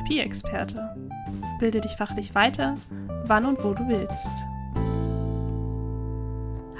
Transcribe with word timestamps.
Therapieexperte. 0.00 0.96
Bilde 1.58 1.82
dich 1.82 1.92
fachlich 1.92 2.34
weiter, 2.34 2.74
wann 3.24 3.44
und 3.44 3.62
wo 3.62 3.74
du 3.74 3.86
willst. 3.86 4.32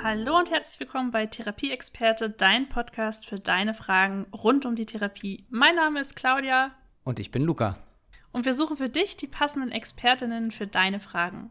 Hallo 0.02 0.38
und 0.38 0.50
herzlich 0.50 0.80
willkommen 0.80 1.10
bei 1.10 1.26
Therapieexperte, 1.26 2.30
dein 2.30 2.70
Podcast 2.70 3.26
für 3.26 3.38
deine 3.38 3.74
Fragen 3.74 4.26
rund 4.32 4.64
um 4.64 4.74
die 4.74 4.86
Therapie. 4.86 5.44
Mein 5.50 5.74
Name 5.74 6.00
ist 6.00 6.16
Claudia. 6.16 6.74
Und 7.04 7.18
ich 7.18 7.30
bin 7.30 7.42
Luca. 7.42 7.76
Und 8.32 8.46
wir 8.46 8.54
suchen 8.54 8.78
für 8.78 8.88
dich 8.88 9.18
die 9.18 9.26
passenden 9.26 9.70
Expertinnen 9.70 10.50
für 10.50 10.66
deine 10.66 10.98
Fragen. 10.98 11.50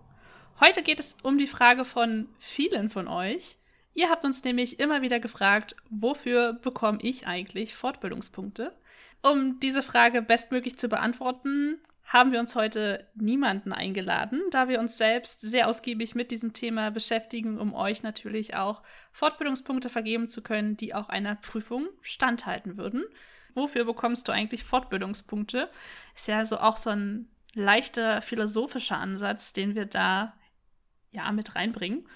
Heute 0.59 0.81
geht 0.81 0.99
es 0.99 1.17
um 1.21 1.37
die 1.37 1.47
Frage 1.47 1.85
von 1.85 2.29
vielen 2.39 2.89
von 2.89 3.07
euch. 3.07 3.57
Ihr 3.93 4.09
habt 4.09 4.25
uns 4.25 4.43
nämlich 4.43 4.79
immer 4.79 5.03
wieder 5.03 5.19
gefragt, 5.19 5.75
wofür 5.91 6.53
bekomme 6.53 6.99
ich 7.01 7.27
eigentlich 7.27 7.75
Fortbildungspunkte? 7.75 8.75
Um 9.21 9.59
diese 9.59 9.83
Frage 9.83 10.21
bestmöglich 10.21 10.77
zu 10.77 10.87
beantworten, 10.87 11.79
haben 12.05 12.31
wir 12.31 12.39
uns 12.39 12.55
heute 12.55 13.07
niemanden 13.13 13.71
eingeladen, 13.71 14.41
da 14.49 14.67
wir 14.67 14.79
uns 14.79 14.97
selbst 14.97 15.41
sehr 15.41 15.67
ausgiebig 15.67 16.15
mit 16.15 16.31
diesem 16.31 16.53
Thema 16.53 16.89
beschäftigen, 16.89 17.59
um 17.59 17.75
euch 17.75 18.01
natürlich 18.01 18.55
auch 18.55 18.81
Fortbildungspunkte 19.11 19.89
vergeben 19.89 20.27
zu 20.27 20.41
können, 20.41 20.75
die 20.75 20.95
auch 20.95 21.09
einer 21.09 21.35
Prüfung 21.35 21.87
standhalten 22.01 22.77
würden. 22.77 23.03
Wofür 23.53 23.85
bekommst 23.85 24.27
du 24.27 24.31
eigentlich 24.31 24.63
Fortbildungspunkte? 24.63 25.69
Ist 26.15 26.27
ja 26.27 26.43
so 26.45 26.59
auch 26.59 26.77
so 26.77 26.89
ein 26.89 27.27
leichter 27.53 28.21
philosophischer 28.21 28.97
Ansatz, 28.97 29.53
den 29.53 29.75
wir 29.75 29.85
da 29.85 30.33
ja 31.11 31.31
mit 31.31 31.55
reinbringen. 31.55 32.07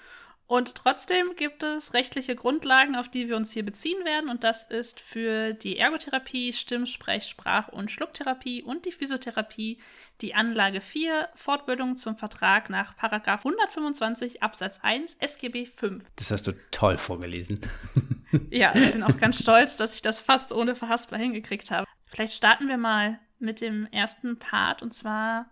Und 0.46 0.74
trotzdem 0.74 1.36
gibt 1.36 1.62
es 1.62 1.94
rechtliche 1.94 2.36
Grundlagen, 2.36 2.96
auf 2.96 3.08
die 3.08 3.28
wir 3.28 3.36
uns 3.36 3.52
hier 3.52 3.64
beziehen 3.64 4.04
werden. 4.04 4.28
Und 4.28 4.44
das 4.44 4.64
ist 4.64 5.00
für 5.00 5.54
die 5.54 5.78
Ergotherapie, 5.78 6.52
Stimm-, 6.52 6.86
Sprech-, 6.86 7.28
Sprach- 7.28 7.68
und 7.68 7.90
Schlucktherapie 7.90 8.62
und 8.62 8.84
die 8.84 8.92
Physiotherapie 8.92 9.78
die 10.20 10.34
Anlage 10.34 10.80
4, 10.80 11.28
Fortbildung 11.34 11.96
zum 11.96 12.16
Vertrag 12.16 12.70
nach 12.70 12.94
125 12.98 14.42
Absatz 14.42 14.80
1 14.82 15.14
SGB 15.14 15.66
5. 15.66 16.04
Das 16.16 16.30
hast 16.30 16.46
du 16.46 16.52
toll 16.70 16.98
vorgelesen. 16.98 17.60
ja, 18.50 18.74
ich 18.74 18.92
bin 18.92 19.02
auch 19.02 19.16
ganz 19.16 19.40
stolz, 19.40 19.76
dass 19.76 19.94
ich 19.94 20.02
das 20.02 20.20
fast 20.20 20.52
ohne 20.52 20.76
Verhaspler 20.76 21.18
hingekriegt 21.18 21.70
habe. 21.70 21.86
Vielleicht 22.06 22.34
starten 22.34 22.68
wir 22.68 22.78
mal 22.78 23.18
mit 23.38 23.60
dem 23.60 23.86
ersten 23.86 24.38
Part 24.38 24.82
und 24.82 24.94
zwar 24.94 25.46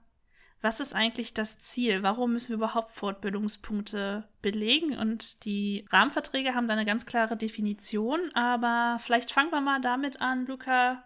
was 0.62 0.78
ist 0.78 0.94
eigentlich 0.94 1.34
das 1.34 1.58
Ziel? 1.58 2.04
Warum 2.04 2.32
müssen 2.32 2.50
wir 2.50 2.56
überhaupt 2.56 2.92
Fortbildungspunkte 2.92 4.24
belegen? 4.42 4.96
Und 4.96 5.44
die 5.44 5.84
Rahmenverträge 5.90 6.54
haben 6.54 6.68
da 6.68 6.74
eine 6.74 6.86
ganz 6.86 7.04
klare 7.04 7.36
Definition, 7.36 8.30
aber 8.32 8.98
vielleicht 9.00 9.32
fangen 9.32 9.50
wir 9.50 9.60
mal 9.60 9.80
damit 9.80 10.20
an, 10.20 10.46
Luca. 10.46 11.02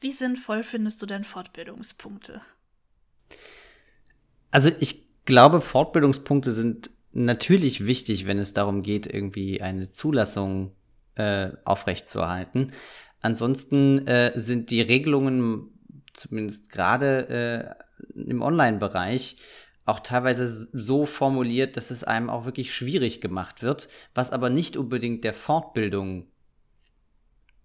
Wie 0.00 0.10
sinnvoll 0.10 0.62
findest 0.62 1.02
du 1.02 1.06
denn 1.06 1.24
Fortbildungspunkte? 1.24 2.40
Also 4.50 4.70
ich 4.80 5.06
glaube, 5.26 5.60
Fortbildungspunkte 5.60 6.52
sind 6.52 6.90
natürlich 7.12 7.86
wichtig, 7.86 8.26
wenn 8.26 8.38
es 8.38 8.54
darum 8.54 8.82
geht, 8.82 9.06
irgendwie 9.06 9.60
eine 9.60 9.90
Zulassung 9.90 10.72
äh, 11.14 11.50
aufrechtzuerhalten. 11.64 12.72
Ansonsten 13.20 14.06
äh, 14.06 14.32
sind 14.34 14.70
die 14.70 14.80
Regelungen 14.80 15.75
zumindest 16.16 16.70
gerade 16.70 17.76
äh, 18.14 18.20
im 18.28 18.42
Online-Bereich 18.42 19.36
auch 19.84 20.00
teilweise 20.00 20.68
so 20.72 21.06
formuliert, 21.06 21.76
dass 21.76 21.90
es 21.90 22.02
einem 22.02 22.28
auch 22.28 22.44
wirklich 22.44 22.74
schwierig 22.74 23.20
gemacht 23.20 23.62
wird, 23.62 23.88
was 24.14 24.32
aber 24.32 24.50
nicht 24.50 24.76
unbedingt 24.76 25.22
der 25.22 25.34
Fortbildung 25.34 26.26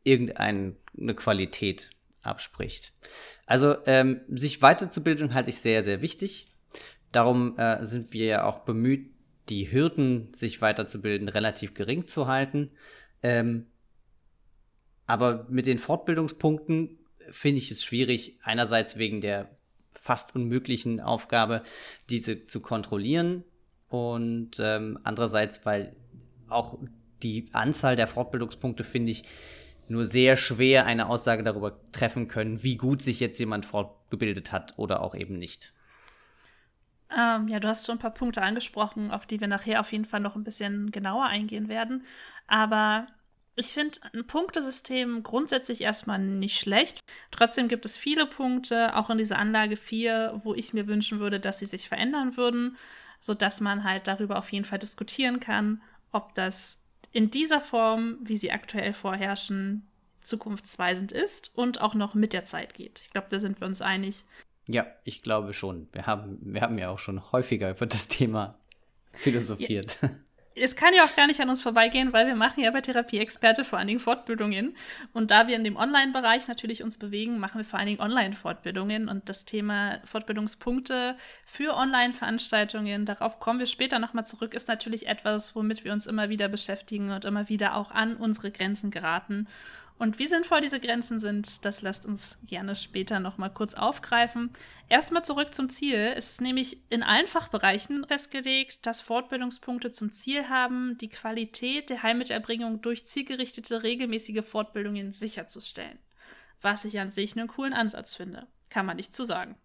irgendeine 0.03 0.75
Qualität 1.15 1.89
abspricht. 2.21 2.93
Also 3.47 3.75
ähm, 3.87 4.21
sich 4.29 4.61
weiterzubilden 4.61 5.33
halte 5.33 5.49
ich 5.49 5.59
sehr, 5.59 5.83
sehr 5.83 6.01
wichtig. 6.01 6.47
Darum 7.11 7.57
äh, 7.57 7.83
sind 7.83 8.13
wir 8.13 8.25
ja 8.25 8.45
auch 8.45 8.59
bemüht, 8.59 9.11
die 9.49 9.71
Hürden, 9.71 10.31
sich 10.33 10.61
weiterzubilden, 10.61 11.27
relativ 11.27 11.73
gering 11.73 12.05
zu 12.05 12.27
halten. 12.27 12.71
Ähm, 13.23 13.65
aber 15.07 15.45
mit 15.49 15.65
den 15.65 15.79
Fortbildungspunkten 15.79 17.00
finde 17.29 17.59
ich 17.59 17.71
es 17.71 17.83
schwierig, 17.83 18.39
einerseits 18.43 18.97
wegen 18.97 19.21
der 19.21 19.49
fast 19.93 20.35
unmöglichen 20.35 20.99
Aufgabe, 20.99 21.63
diese 22.09 22.47
zu 22.47 22.59
kontrollieren. 22.59 23.43
Und 23.87 24.51
ähm, 24.59 24.99
andererseits, 25.03 25.65
weil 25.65 25.95
auch 26.47 26.79
die 27.21 27.49
Anzahl 27.53 27.95
der 27.95 28.07
Fortbildungspunkte, 28.07 28.83
finde 28.83 29.11
ich, 29.11 29.23
nur 29.87 30.05
sehr 30.05 30.37
schwer 30.37 30.85
eine 30.85 31.07
Aussage 31.07 31.43
darüber 31.43 31.81
treffen 31.91 32.27
können, 32.27 32.63
wie 32.63 32.77
gut 32.77 33.01
sich 33.01 33.19
jetzt 33.19 33.39
jemand 33.39 33.65
fortgebildet 33.65 34.51
hat 34.51 34.73
oder 34.77 35.01
auch 35.01 35.13
eben 35.15 35.37
nicht. 35.37 35.73
Ähm, 37.15 37.49
ja, 37.49 37.59
du 37.59 37.67
hast 37.67 37.85
schon 37.85 37.95
ein 37.95 38.01
paar 38.01 38.13
Punkte 38.13 38.41
angesprochen, 38.41 39.11
auf 39.11 39.25
die 39.25 39.41
wir 39.41 39.47
nachher 39.47 39.81
auf 39.81 39.91
jeden 39.91 40.05
Fall 40.05 40.21
noch 40.21 40.35
ein 40.35 40.45
bisschen 40.45 40.91
genauer 40.91 41.25
eingehen 41.25 41.67
werden. 41.67 42.05
Aber 42.47 43.05
ich 43.61 43.73
finde 43.73 43.99
ein 44.13 44.25
Punktesystem 44.25 45.23
grundsätzlich 45.23 45.81
erstmal 45.81 46.19
nicht 46.19 46.59
schlecht. 46.59 46.99
Trotzdem 47.31 47.67
gibt 47.67 47.85
es 47.85 47.97
viele 47.97 48.25
Punkte, 48.25 48.95
auch 48.95 49.09
in 49.09 49.17
dieser 49.17 49.39
Anlage 49.39 49.77
4, 49.77 50.41
wo 50.43 50.53
ich 50.53 50.73
mir 50.73 50.87
wünschen 50.87 51.19
würde, 51.19 51.39
dass 51.39 51.59
sie 51.59 51.65
sich 51.65 51.87
verändern 51.87 52.35
würden, 52.37 52.77
sodass 53.19 53.61
man 53.61 53.83
halt 53.83 54.07
darüber 54.07 54.37
auf 54.37 54.51
jeden 54.51 54.65
Fall 54.65 54.79
diskutieren 54.79 55.39
kann, 55.39 55.81
ob 56.11 56.33
das 56.33 56.81
in 57.13 57.29
dieser 57.29 57.61
Form, 57.61 58.17
wie 58.21 58.37
sie 58.37 58.51
aktuell 58.51 58.93
vorherrschen, 58.93 59.87
zukunftsweisend 60.21 61.11
ist 61.11 61.51
und 61.55 61.81
auch 61.81 61.93
noch 61.93 62.13
mit 62.13 62.33
der 62.33 62.43
Zeit 62.43 62.73
geht. 62.73 62.99
Ich 62.99 63.11
glaube, 63.11 63.27
da 63.29 63.39
sind 63.39 63.59
wir 63.61 63.67
uns 63.67 63.81
einig. 63.81 64.23
Ja, 64.67 64.85
ich 65.03 65.21
glaube 65.21 65.53
schon. 65.53 65.87
Wir 65.91 66.05
haben, 66.05 66.37
wir 66.41 66.61
haben 66.61 66.77
ja 66.77 66.89
auch 66.89 66.99
schon 66.99 67.31
häufiger 67.31 67.71
über 67.71 67.85
das 67.85 68.07
Thema 68.07 68.55
philosophiert. 69.13 69.97
Ja. 70.01 70.09
Es 70.55 70.75
kann 70.75 70.93
ja 70.93 71.05
auch 71.05 71.15
gar 71.15 71.27
nicht 71.27 71.39
an 71.39 71.49
uns 71.49 71.61
vorbeigehen, 71.61 72.11
weil 72.11 72.27
wir 72.27 72.35
machen 72.35 72.63
ja 72.63 72.71
bei 72.71 72.81
Therapie-Experte 72.81 73.63
vor 73.63 73.79
allen 73.79 73.87
Dingen 73.87 73.99
Fortbildungen. 73.99 74.75
Und 75.13 75.31
da 75.31 75.47
wir 75.47 75.55
in 75.55 75.63
dem 75.63 75.77
Online-Bereich 75.77 76.47
natürlich 76.47 76.83
uns 76.83 76.97
bewegen, 76.97 77.39
machen 77.39 77.57
wir 77.59 77.65
vor 77.65 77.79
allen 77.79 77.87
Dingen 77.87 78.01
Online-Fortbildungen. 78.01 79.07
Und 79.07 79.29
das 79.29 79.45
Thema 79.45 79.99
Fortbildungspunkte 80.03 81.15
für 81.45 81.75
Online-Veranstaltungen, 81.75 83.05
darauf 83.05 83.39
kommen 83.39 83.59
wir 83.59 83.67
später 83.67 83.99
nochmal 83.99 84.25
zurück, 84.25 84.53
ist 84.53 84.67
natürlich 84.67 85.07
etwas, 85.07 85.55
womit 85.55 85.85
wir 85.85 85.93
uns 85.93 86.05
immer 86.05 86.29
wieder 86.29 86.49
beschäftigen 86.49 87.11
und 87.11 87.23
immer 87.23 87.47
wieder 87.47 87.75
auch 87.75 87.91
an 87.91 88.17
unsere 88.17 88.51
Grenzen 88.51 88.91
geraten. 88.91 89.47
Und 90.01 90.17
wie 90.17 90.25
sinnvoll 90.25 90.61
diese 90.61 90.79
Grenzen 90.79 91.19
sind, 91.19 91.63
das 91.63 91.83
lasst 91.83 92.07
uns 92.07 92.39
gerne 92.47 92.75
später 92.75 93.19
noch 93.19 93.37
mal 93.37 93.49
kurz 93.49 93.75
aufgreifen. 93.75 94.49
Erstmal 94.89 95.23
zurück 95.23 95.53
zum 95.53 95.69
Ziel. 95.69 96.13
Es 96.17 96.31
ist 96.31 96.41
nämlich 96.41 96.79
in 96.89 97.03
allen 97.03 97.27
Fachbereichen 97.27 98.07
festgelegt, 98.07 98.87
dass 98.87 98.99
Fortbildungspunkte 98.99 99.91
zum 99.91 100.11
Ziel 100.11 100.49
haben, 100.49 100.97
die 100.99 101.09
Qualität 101.09 101.91
der 101.91 102.01
Heilmittelerbringung 102.01 102.81
durch 102.81 103.05
zielgerichtete 103.05 103.83
regelmäßige 103.83 104.43
Fortbildungen 104.43 105.11
sicherzustellen. 105.11 105.99
Was 106.61 106.83
ich 106.83 106.99
an 106.99 107.11
sich 107.11 107.37
einen 107.37 107.47
coolen 107.47 107.73
Ansatz 107.73 108.15
finde. 108.15 108.47
Kann 108.71 108.87
man 108.87 108.97
nicht 108.97 109.15
zu 109.15 109.23
sagen. 109.23 109.55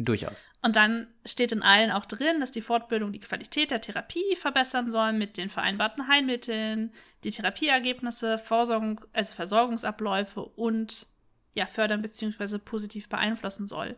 Durchaus. 0.00 0.50
Und 0.62 0.76
dann 0.76 1.08
steht 1.24 1.50
in 1.50 1.62
allen 1.62 1.90
auch 1.90 2.06
drin, 2.06 2.38
dass 2.38 2.52
die 2.52 2.60
Fortbildung 2.60 3.10
die 3.10 3.18
Qualität 3.18 3.72
der 3.72 3.80
Therapie 3.80 4.36
verbessern 4.36 4.88
soll 4.90 5.12
mit 5.12 5.36
den 5.36 5.48
vereinbarten 5.48 6.06
Heilmitteln, 6.06 6.92
die 7.24 7.32
Therapieergebnisse, 7.32 8.38
Vorsorgung, 8.38 9.04
also 9.12 9.34
Versorgungsabläufe 9.34 10.40
und 10.40 11.08
ja, 11.54 11.66
fördern 11.66 12.02
bzw. 12.02 12.58
positiv 12.58 13.08
beeinflussen 13.08 13.66
soll. 13.66 13.96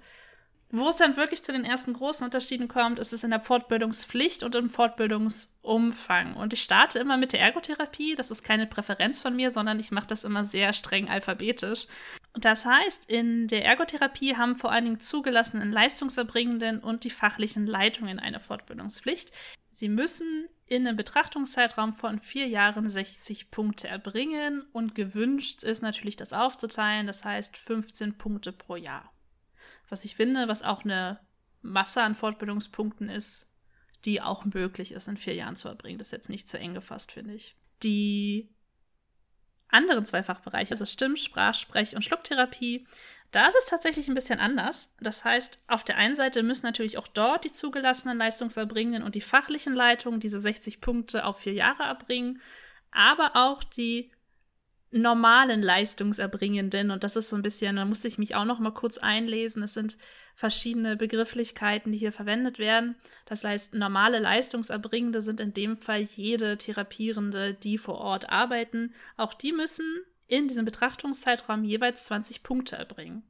Wo 0.73 0.89
es 0.89 0.97
dann 0.97 1.17
wirklich 1.17 1.43
zu 1.43 1.53
den 1.53 1.65
ersten 1.65 1.93
großen 1.93 2.25
Unterschieden 2.25 2.69
kommt, 2.69 3.01
ist 3.01 3.13
es 3.13 3.25
in 3.25 3.31
der 3.31 3.41
Fortbildungspflicht 3.41 4.45
und 4.45 4.55
im 4.55 4.71
Fortbildungsumfang. 4.71 6.35
Und 6.35 6.53
ich 6.53 6.63
starte 6.63 7.01
immer 7.01 7.17
mit 7.17 7.33
der 7.33 7.41
Ergotherapie. 7.41 8.15
Das 8.15 8.31
ist 8.31 8.45
keine 8.45 8.69
Präferenz 8.69 9.21
von 9.21 9.35
mir, 9.35 9.51
sondern 9.51 9.81
ich 9.81 9.91
mache 9.91 10.07
das 10.07 10.23
immer 10.23 10.45
sehr 10.45 10.73
streng 10.73 11.09
alphabetisch. 11.09 11.89
Das 12.35 12.65
heißt, 12.65 13.11
in 13.11 13.49
der 13.49 13.65
Ergotherapie 13.65 14.37
haben 14.37 14.55
vor 14.55 14.71
allen 14.71 14.85
Dingen 14.85 15.01
zugelassenen 15.01 15.73
Leistungserbringenden 15.73 16.81
und 16.81 17.05
die 17.05 17.11
fachlichen 17.11 17.67
Leitungen 17.67 18.21
eine 18.21 18.39
Fortbildungspflicht. 18.39 19.33
Sie 19.73 19.89
müssen 19.89 20.49
in 20.67 20.87
einem 20.87 20.97
Betrachtungszeitraum 20.97 21.95
von 21.95 22.21
vier 22.21 22.47
Jahren 22.47 22.89
60 22.89 23.51
Punkte 23.51 23.89
erbringen 23.89 24.63
und 24.73 24.95
gewünscht 24.95 25.65
ist 25.65 25.83
natürlich 25.83 26.17
das 26.17 26.33
aufzuteilen, 26.33 27.09
das 27.09 27.25
heißt 27.25 27.57
15 27.57 28.17
Punkte 28.17 28.53
pro 28.53 28.77
Jahr. 28.77 29.13
Was 29.89 30.05
ich 30.05 30.15
finde, 30.15 30.47
was 30.47 30.63
auch 30.63 30.85
eine 30.85 31.19
Masse 31.63 32.03
an 32.03 32.15
Fortbildungspunkten 32.15 33.09
ist, 33.09 33.51
die 34.05 34.23
auch 34.23 34.45
möglich 34.45 34.93
ist, 34.93 35.09
in 35.09 35.17
vier 35.17 35.35
Jahren 35.35 35.57
zu 35.57 35.69
erbringen. 35.69 35.99
Das 35.99 36.09
ist 36.09 36.13
jetzt 36.13 36.29
nicht 36.31 36.49
zu 36.49 36.59
eng 36.59 36.75
gefasst, 36.75 37.13
finde 37.13 37.35
ich. 37.35 37.57
Die 37.83 38.55
anderen 39.71 40.05
zwei 40.05 40.23
Fachbereiche, 40.23 40.73
also 40.73 40.85
Stimm-, 40.85 41.17
Sprach-, 41.17 41.55
Sprech- 41.55 41.95
und 41.95 42.03
Schlucktherapie, 42.03 42.87
da 43.31 43.47
ist 43.47 43.57
es 43.57 43.67
tatsächlich 43.67 44.09
ein 44.09 44.15
bisschen 44.15 44.41
anders. 44.41 44.93
Das 45.01 45.25
heißt, 45.25 45.65
auf 45.69 45.85
der 45.85 45.97
einen 45.97 46.17
Seite 46.17 46.43
müssen 46.43 46.67
natürlich 46.67 46.99
auch 46.99 47.07
dort 47.07 47.45
die 47.45 47.53
zugelassenen 47.53 48.19
Leistungserbringenden 48.19 49.03
und 49.03 49.15
die 49.15 49.21
fachlichen 49.21 49.75
Leitungen 49.75 50.21
diese 50.21 50.41
60 50.41 50.81
Punkte 50.81 51.25
auf 51.25 51.39
vier 51.39 51.53
Jahre 51.53 51.85
erbringen, 51.85 52.41
aber 52.91 53.37
auch 53.37 53.63
die 53.63 54.11
normalen 54.91 55.63
Leistungserbringenden 55.63 56.91
und 56.91 57.05
das 57.05 57.15
ist 57.15 57.29
so 57.29 57.37
ein 57.37 57.43
bisschen, 57.43 57.77
da 57.77 57.85
musste 57.85 58.09
ich 58.09 58.19
mich 58.19 58.35
auch 58.35 58.45
noch 58.45 58.59
mal 58.59 58.75
kurz 58.75 58.99
einlesen. 58.99 59.63
Es 59.63 59.75
sind 59.75 59.97
verschiedene 60.41 60.97
Begrifflichkeiten, 60.97 61.93
die 61.93 61.99
hier 61.99 62.13
verwendet 62.13 62.59
werden. 62.59 62.97
Das 63.27 63.45
heißt, 63.45 63.75
normale 63.75 64.21
Leistungserbringende 64.21 65.21
sind 65.21 65.39
in 65.39 65.53
dem 65.53 65.77
Fall 65.77 66.01
jede 66.01 66.57
Therapierende, 66.57 67.53
die 67.53 67.77
vor 67.77 67.99
Ort 67.99 68.31
arbeiten. 68.31 68.95
Auch 69.19 69.35
die 69.35 69.53
müssen 69.53 69.85
in 70.29 70.49
diesem 70.49 70.65
Betrachtungszeitraum 70.65 71.63
jeweils 71.63 72.07
20 72.07 72.43
Punkte 72.43 72.77
erbringen. 72.77 73.23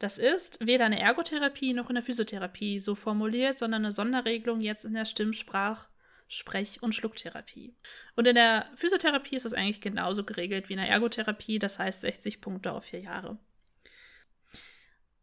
Das 0.00 0.18
ist 0.18 0.66
weder 0.66 0.86
eine 0.86 0.98
Ergotherapie 0.98 1.72
noch 1.72 1.88
in 1.88 1.94
der 1.94 2.02
Physiotherapie 2.02 2.80
so 2.80 2.96
formuliert, 2.96 3.56
sondern 3.56 3.84
eine 3.84 3.92
Sonderregelung 3.92 4.60
jetzt 4.60 4.84
in 4.84 4.94
der 4.94 5.04
Stimmsprach- 5.04 5.86
Sprech- 6.26 6.80
und 6.80 6.94
Schlucktherapie. 6.94 7.74
Und 8.14 8.26
in 8.26 8.36
der 8.36 8.66
Physiotherapie 8.74 9.34
ist 9.36 9.46
es 9.46 9.54
eigentlich 9.54 9.80
genauso 9.80 10.24
geregelt 10.24 10.68
wie 10.68 10.74
in 10.74 10.78
der 10.78 10.88
Ergotherapie, 10.88 11.58
das 11.58 11.80
heißt 11.80 12.02
60 12.02 12.40
Punkte 12.40 12.72
auf 12.72 12.84
vier 12.84 13.00
Jahre. 13.00 13.38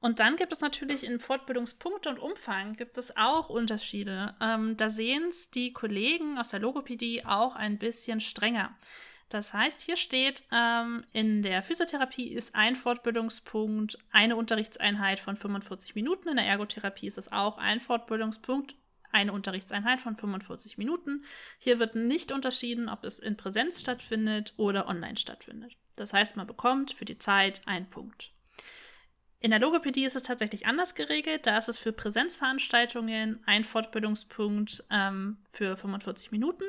Und 0.07 0.21
dann 0.21 0.37
gibt 0.37 0.53
es 0.53 0.61
natürlich 0.61 1.03
in 1.03 1.19
Fortbildungspunkte 1.19 2.07
und 2.07 2.17
Umfang 2.17 2.71
gibt 2.77 2.97
es 2.97 3.17
auch 3.17 3.49
Unterschiede. 3.49 4.35
Ähm, 4.39 4.77
da 4.77 4.89
sehen 4.89 5.25
es 5.27 5.51
die 5.51 5.73
Kollegen 5.73 6.37
aus 6.37 6.51
der 6.51 6.61
Logopädie 6.61 7.25
auch 7.25 7.57
ein 7.57 7.77
bisschen 7.77 8.21
strenger. 8.21 8.73
Das 9.27 9.53
heißt, 9.53 9.81
hier 9.81 9.97
steht, 9.97 10.45
ähm, 10.49 11.03
in 11.11 11.41
der 11.43 11.61
Physiotherapie 11.61 12.29
ist 12.29 12.55
ein 12.55 12.77
Fortbildungspunkt 12.77 13.97
eine 14.09 14.37
Unterrichtseinheit 14.37 15.19
von 15.19 15.35
45 15.35 15.93
Minuten. 15.93 16.29
In 16.29 16.37
der 16.37 16.45
Ergotherapie 16.45 17.07
ist 17.07 17.17
es 17.17 17.33
auch 17.33 17.57
ein 17.57 17.81
Fortbildungspunkt 17.81 18.75
eine 19.11 19.33
Unterrichtseinheit 19.33 19.99
von 19.99 20.15
45 20.15 20.77
Minuten. 20.77 21.25
Hier 21.59 21.79
wird 21.79 21.95
nicht 21.95 22.31
unterschieden, 22.31 22.87
ob 22.87 23.03
es 23.03 23.19
in 23.19 23.35
Präsenz 23.35 23.81
stattfindet 23.81 24.53
oder 24.55 24.87
online 24.87 25.17
stattfindet. 25.17 25.75
Das 25.97 26.13
heißt, 26.13 26.37
man 26.37 26.47
bekommt 26.47 26.93
für 26.93 27.03
die 27.03 27.17
Zeit 27.17 27.61
einen 27.65 27.89
Punkt. 27.89 28.31
In 29.39 29.51
der 29.51 29.59
Logopädie 29.59 30.05
ist 30.05 30.15
es 30.15 30.23
tatsächlich 30.23 30.65
anders 30.65 30.95
geregelt. 30.95 31.45
Da 31.45 31.57
ist 31.57 31.69
es 31.69 31.77
für 31.77 31.91
Präsenzveranstaltungen 31.91 33.43
ein 33.45 33.63
Fortbildungspunkt 33.63 34.83
ähm, 34.89 35.37
für 35.51 35.77
45 35.77 36.31
Minuten. 36.31 36.63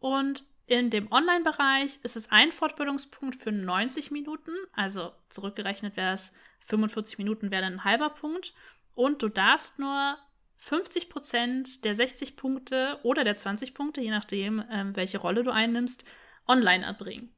Und 0.00 0.44
in 0.66 0.90
dem 0.90 1.12
Online-Bereich 1.12 1.98
ist 2.02 2.16
es 2.16 2.30
ein 2.30 2.50
Fortbildungspunkt 2.50 3.36
für 3.36 3.52
90 3.52 4.10
Minuten. 4.10 4.52
Also 4.72 5.12
zurückgerechnet 5.28 5.96
wäre 5.96 6.14
es 6.14 6.32
45 6.60 7.18
Minuten 7.18 7.50
wäre 7.50 7.62
dann 7.62 7.74
ein 7.74 7.84
halber 7.84 8.10
Punkt. 8.10 8.54
Und 8.94 9.22
du 9.22 9.28
darfst 9.28 9.78
nur 9.78 10.16
50 10.56 11.10
Prozent 11.10 11.84
der 11.84 11.94
60 11.94 12.36
Punkte 12.36 12.98
oder 13.02 13.22
der 13.22 13.36
20 13.36 13.74
Punkte, 13.74 14.00
je 14.00 14.10
nachdem, 14.10 14.64
ähm, 14.70 14.96
welche 14.96 15.18
Rolle 15.18 15.44
du 15.44 15.52
einnimmst, 15.52 16.04
online 16.46 16.84
erbringen. 16.84 17.34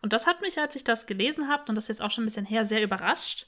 Und 0.00 0.12
das 0.12 0.26
hat 0.26 0.40
mich, 0.40 0.58
als 0.58 0.76
ich 0.76 0.84
das 0.84 1.06
gelesen 1.06 1.48
habe, 1.48 1.64
und 1.68 1.74
das 1.74 1.88
jetzt 1.88 2.02
auch 2.02 2.10
schon 2.10 2.24
ein 2.24 2.26
bisschen 2.26 2.46
her, 2.46 2.64
sehr 2.64 2.82
überrascht. 2.82 3.46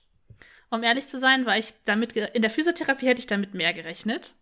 Um 0.70 0.82
ehrlich 0.82 1.08
zu 1.08 1.18
sein, 1.18 1.46
weil 1.46 1.60
ich 1.60 1.74
damit, 1.84 2.12
in 2.12 2.42
der 2.42 2.50
Physiotherapie 2.50 3.06
hätte 3.06 3.20
ich 3.20 3.26
damit 3.26 3.54
mehr 3.54 3.72
gerechnet. 3.72 4.34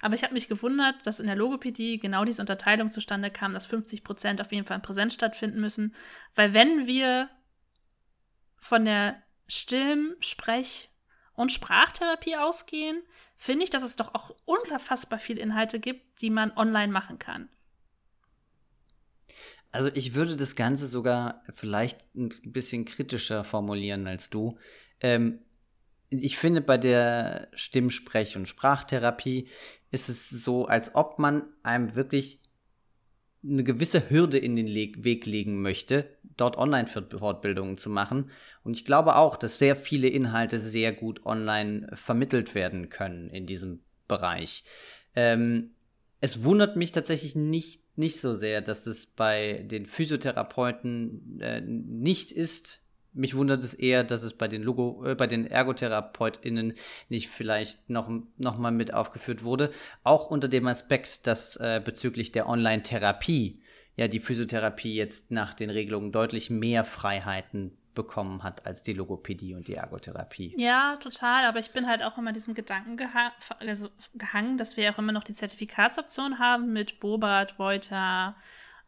Aber 0.00 0.14
ich 0.14 0.24
habe 0.24 0.34
mich 0.34 0.48
gewundert, 0.48 1.06
dass 1.06 1.20
in 1.20 1.28
der 1.28 1.36
Logopädie 1.36 1.98
genau 1.98 2.24
diese 2.24 2.42
Unterteilung 2.42 2.90
zustande 2.90 3.30
kam, 3.30 3.54
dass 3.54 3.66
50 3.66 4.04
Prozent 4.04 4.40
auf 4.40 4.52
jeden 4.52 4.66
Fall 4.66 4.76
in 4.76 4.82
Präsenz 4.82 5.14
stattfinden 5.14 5.60
müssen. 5.60 5.94
Weil 6.34 6.52
wenn 6.52 6.86
wir 6.86 7.30
von 8.60 8.84
der 8.84 9.22
Stimm-, 9.46 10.16
Sprech- 10.20 10.90
und 11.34 11.52
Sprachtherapie 11.52 12.36
ausgehen, 12.36 13.02
finde 13.36 13.64
ich, 13.64 13.70
dass 13.70 13.82
es 13.82 13.96
doch 13.96 14.14
auch 14.14 14.34
unfassbar 14.44 15.18
viele 15.18 15.40
Inhalte 15.40 15.80
gibt, 15.80 16.20
die 16.20 16.30
man 16.30 16.56
online 16.56 16.92
machen 16.92 17.18
kann. 17.18 17.48
Also 19.70 19.88
ich 19.94 20.14
würde 20.14 20.36
das 20.36 20.54
Ganze 20.54 20.86
sogar 20.86 21.42
vielleicht 21.54 21.98
ein 22.14 22.30
bisschen 22.44 22.84
kritischer 22.84 23.42
formulieren 23.42 24.06
als 24.06 24.28
du. 24.28 24.58
Ähm, 25.00 25.40
ich 26.20 26.38
finde, 26.38 26.60
bei 26.60 26.78
der 26.78 27.48
Stimmsprech- 27.54 28.36
und 28.36 28.48
Sprachtherapie 28.48 29.48
ist 29.90 30.08
es 30.08 30.30
so, 30.30 30.66
als 30.66 30.94
ob 30.94 31.18
man 31.18 31.44
einem 31.62 31.94
wirklich 31.94 32.40
eine 33.44 33.64
gewisse 33.64 34.08
Hürde 34.08 34.38
in 34.38 34.54
den 34.54 34.66
Weg 34.68 35.26
legen 35.26 35.62
möchte, 35.62 36.08
dort 36.36 36.56
Online-Fortbildungen 36.56 37.76
zu 37.76 37.90
machen. 37.90 38.30
Und 38.62 38.76
ich 38.76 38.84
glaube 38.84 39.16
auch, 39.16 39.36
dass 39.36 39.58
sehr 39.58 39.74
viele 39.74 40.08
Inhalte 40.08 40.60
sehr 40.60 40.92
gut 40.92 41.26
online 41.26 41.88
vermittelt 41.94 42.54
werden 42.54 42.88
können 42.88 43.28
in 43.30 43.46
diesem 43.46 43.80
Bereich. 44.06 44.64
Ähm, 45.16 45.70
es 46.20 46.44
wundert 46.44 46.76
mich 46.76 46.92
tatsächlich 46.92 47.34
nicht, 47.34 47.82
nicht 47.96 48.20
so 48.20 48.34
sehr, 48.34 48.60
dass 48.60 48.86
es 48.86 49.06
bei 49.06 49.64
den 49.66 49.86
Physiotherapeuten 49.86 51.40
äh, 51.40 51.60
nicht 51.60 52.30
ist, 52.30 52.80
mich 53.12 53.34
wundert 53.36 53.62
es 53.62 53.74
eher, 53.74 54.04
dass 54.04 54.22
es 54.22 54.34
bei 54.34 54.48
den 54.48 54.62
Logo, 54.62 55.04
äh, 55.04 55.14
bei 55.14 55.26
den 55.26 55.46
ErgotherapeutInnen 55.46 56.74
nicht 57.08 57.28
vielleicht 57.28 57.90
noch, 57.90 58.10
noch 58.38 58.58
mal 58.58 58.72
mit 58.72 58.94
aufgeführt 58.94 59.44
wurde. 59.44 59.70
Auch 60.02 60.30
unter 60.30 60.48
dem 60.48 60.66
Aspekt, 60.66 61.26
dass 61.26 61.56
äh, 61.56 61.80
bezüglich 61.84 62.32
der 62.32 62.48
Online-Therapie 62.48 63.58
ja 63.96 64.08
die 64.08 64.20
Physiotherapie 64.20 64.94
jetzt 64.94 65.30
nach 65.30 65.54
den 65.54 65.70
Regelungen 65.70 66.12
deutlich 66.12 66.50
mehr 66.50 66.84
Freiheiten 66.84 67.76
bekommen 67.94 68.42
hat 68.42 68.64
als 68.64 68.82
die 68.82 68.94
Logopädie 68.94 69.54
und 69.54 69.68
die 69.68 69.74
Ergotherapie. 69.74 70.54
Ja, 70.56 70.96
total. 70.96 71.44
Aber 71.44 71.58
ich 71.58 71.72
bin 71.72 71.86
halt 71.86 72.02
auch 72.02 72.16
immer 72.16 72.32
diesem 72.32 72.54
Gedanken 72.54 72.96
geha 72.96 73.32
also 73.60 73.88
gehangen, 74.14 74.56
dass 74.56 74.76
wir 74.76 74.90
auch 74.90 74.98
immer 74.98 75.12
noch 75.12 75.24
die 75.24 75.34
Zertifikatsoption 75.34 76.38
haben 76.38 76.72
mit 76.72 77.00
Bobart, 77.00 77.58
Voiter, 77.58 78.34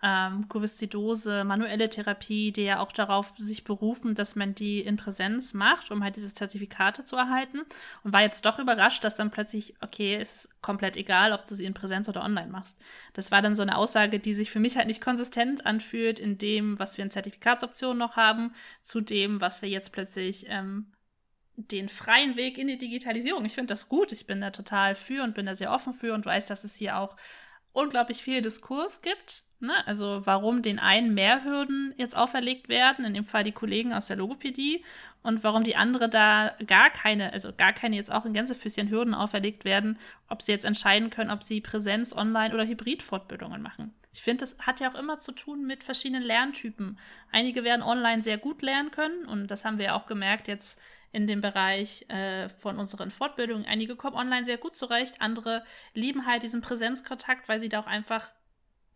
ähm, 0.06 0.48
Kurviszidose, 0.48 1.44
manuelle 1.44 1.88
Therapie, 1.88 2.52
die 2.52 2.64
ja 2.64 2.80
auch 2.80 2.92
darauf 2.92 3.32
sich 3.38 3.64
berufen, 3.64 4.14
dass 4.14 4.36
man 4.36 4.54
die 4.54 4.80
in 4.80 4.98
Präsenz 4.98 5.54
macht, 5.54 5.90
um 5.90 6.04
halt 6.04 6.16
diese 6.16 6.34
Zertifikate 6.34 7.04
zu 7.04 7.16
erhalten. 7.16 7.62
Und 8.02 8.12
war 8.12 8.20
jetzt 8.20 8.44
doch 8.44 8.58
überrascht, 8.58 9.02
dass 9.02 9.16
dann 9.16 9.30
plötzlich, 9.30 9.74
okay, 9.80 10.16
es 10.16 10.34
ist 10.44 10.62
komplett 10.62 10.98
egal, 10.98 11.32
ob 11.32 11.48
du 11.48 11.54
sie 11.54 11.64
in 11.64 11.72
Präsenz 11.72 12.06
oder 12.10 12.22
online 12.22 12.52
machst. 12.52 12.78
Das 13.14 13.30
war 13.30 13.40
dann 13.40 13.54
so 13.54 13.62
eine 13.62 13.78
Aussage, 13.78 14.20
die 14.20 14.34
sich 14.34 14.50
für 14.50 14.60
mich 14.60 14.76
halt 14.76 14.88
nicht 14.88 15.00
konsistent 15.00 15.64
anfühlt 15.64 16.18
in 16.18 16.36
dem, 16.36 16.78
was 16.78 16.98
wir 16.98 17.04
in 17.04 17.10
Zertifikatsoptionen 17.10 17.96
noch 17.96 18.16
haben, 18.16 18.52
zu 18.82 19.00
dem, 19.00 19.40
was 19.40 19.62
wir 19.62 19.70
jetzt 19.70 19.90
plötzlich 19.90 20.44
ähm, 20.50 20.92
den 21.56 21.88
freien 21.88 22.36
Weg 22.36 22.58
in 22.58 22.66
die 22.66 22.76
Digitalisierung. 22.76 23.46
Ich 23.46 23.54
finde 23.54 23.72
das 23.72 23.88
gut. 23.88 24.12
Ich 24.12 24.26
bin 24.26 24.42
da 24.42 24.50
total 24.50 24.94
für 24.94 25.22
und 25.22 25.34
bin 25.34 25.46
da 25.46 25.54
sehr 25.54 25.72
offen 25.72 25.94
für 25.94 26.12
und 26.12 26.26
weiß, 26.26 26.46
dass 26.46 26.64
es 26.64 26.76
hier 26.76 26.98
auch 26.98 27.16
unglaublich 27.74 28.22
viel 28.22 28.40
Diskurs 28.40 29.02
gibt. 29.02 29.42
Ne? 29.60 29.86
Also 29.86 30.22
warum 30.24 30.62
den 30.62 30.78
einen 30.78 31.12
mehr 31.12 31.44
Hürden 31.44 31.92
jetzt 31.98 32.16
auferlegt 32.16 32.70
werden, 32.70 33.04
in 33.04 33.12
dem 33.12 33.26
Fall 33.26 33.44
die 33.44 33.52
Kollegen 33.52 33.92
aus 33.92 34.06
der 34.06 34.16
Logopädie, 34.16 34.82
und 35.24 35.42
warum 35.42 35.64
die 35.64 35.74
andere 35.74 36.10
da 36.10 36.54
gar 36.66 36.90
keine, 36.90 37.32
also 37.32 37.50
gar 37.56 37.72
keine 37.72 37.96
jetzt 37.96 38.12
auch 38.12 38.26
in 38.26 38.34
Gänsefüßchen 38.34 38.90
Hürden 38.90 39.14
auferlegt 39.14 39.64
werden, 39.64 39.98
ob 40.28 40.42
sie 40.42 40.52
jetzt 40.52 40.66
entscheiden 40.66 41.08
können, 41.08 41.30
ob 41.30 41.42
sie 41.42 41.62
Präsenz, 41.62 42.14
Online- 42.14 42.54
oder 42.54 42.66
Hybrid-Fortbildungen 42.66 43.62
machen. 43.62 43.94
Ich 44.12 44.20
finde, 44.20 44.42
das 44.42 44.58
hat 44.58 44.80
ja 44.80 44.90
auch 44.90 44.98
immer 44.98 45.18
zu 45.18 45.32
tun 45.32 45.66
mit 45.66 45.82
verschiedenen 45.82 46.22
Lerntypen. 46.22 46.98
Einige 47.32 47.64
werden 47.64 47.82
online 47.82 48.22
sehr 48.22 48.36
gut 48.36 48.60
lernen 48.60 48.90
können 48.90 49.24
und 49.24 49.46
das 49.50 49.64
haben 49.64 49.78
wir 49.78 49.86
ja 49.86 49.94
auch 49.94 50.04
gemerkt 50.04 50.46
jetzt 50.46 50.78
in 51.14 51.26
dem 51.26 51.40
Bereich 51.40 52.08
äh, 52.08 52.48
von 52.48 52.78
unseren 52.78 53.10
Fortbildungen. 53.10 53.66
Einige 53.66 53.96
kommen 53.96 54.16
online 54.16 54.44
sehr 54.44 54.58
gut 54.58 54.74
zurecht, 54.74 55.20
andere 55.20 55.64
lieben 55.94 56.26
halt 56.26 56.42
diesen 56.42 56.60
Präsenzkontakt, 56.60 57.48
weil 57.48 57.60
sie 57.60 57.68
da 57.68 57.80
auch 57.80 57.86
einfach 57.86 58.32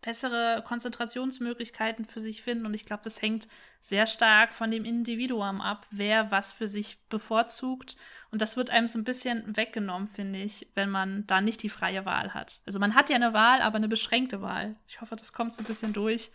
bessere 0.01 0.63
Konzentrationsmöglichkeiten 0.65 2.05
für 2.05 2.19
sich 2.19 2.41
finden. 2.41 2.65
Und 2.65 2.73
ich 2.73 2.85
glaube, 2.85 3.01
das 3.03 3.21
hängt 3.21 3.47
sehr 3.81 4.05
stark 4.05 4.53
von 4.53 4.71
dem 4.71 4.85
Individuum 4.85 5.61
ab, 5.61 5.87
wer 5.91 6.31
was 6.31 6.51
für 6.51 6.67
sich 6.67 7.01
bevorzugt. 7.09 7.97
Und 8.31 8.41
das 8.41 8.55
wird 8.55 8.69
einem 8.69 8.87
so 8.87 8.99
ein 8.99 9.03
bisschen 9.03 9.55
weggenommen, 9.57 10.07
finde 10.07 10.39
ich, 10.39 10.67
wenn 10.75 10.89
man 10.89 11.25
da 11.27 11.41
nicht 11.41 11.63
die 11.63 11.69
freie 11.69 12.05
Wahl 12.05 12.33
hat. 12.33 12.61
Also 12.65 12.79
man 12.79 12.95
hat 12.95 13.09
ja 13.09 13.15
eine 13.15 13.33
Wahl, 13.33 13.61
aber 13.61 13.77
eine 13.77 13.87
beschränkte 13.87 14.41
Wahl. 14.41 14.75
Ich 14.87 15.01
hoffe, 15.01 15.15
das 15.15 15.33
kommt 15.33 15.53
so 15.53 15.61
ein 15.61 15.65
bisschen 15.65 15.93
durch. 15.93 16.31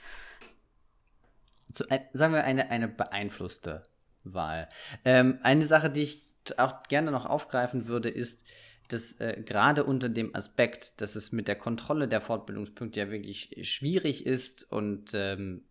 So, 1.73 1.85
äh, 1.87 2.01
sagen 2.13 2.35
wir 2.35 2.45
eine, 2.45 2.71
eine 2.71 2.89
beeinflusste 2.89 3.83
Wahl. 4.25 4.69
Ähm, 5.05 5.39
eine 5.43 5.67
Sache, 5.67 5.91
die 5.91 6.03
ich 6.03 6.25
auch 6.57 6.83
gerne 6.85 7.11
noch 7.11 7.27
aufgreifen 7.27 7.87
würde, 7.87 8.09
ist, 8.09 8.45
dass 8.89 9.13
äh, 9.21 9.43
gerade 9.45 9.85
unter 9.85 10.09
dem 10.09 10.35
Aspekt, 10.35 11.01
dass 11.01 11.17
es 11.17 11.33
mit 11.33 11.49
der 11.49 11.57
Kontrolle 11.57 12.09
der 12.09 12.21
Fortbildungspunkte 12.21 13.01
ja 13.01 13.11
wirklich 13.11 13.57
schwierig 13.63 14.27
ist 14.27 14.71
und, 14.71 15.13
ähm, 15.15 15.65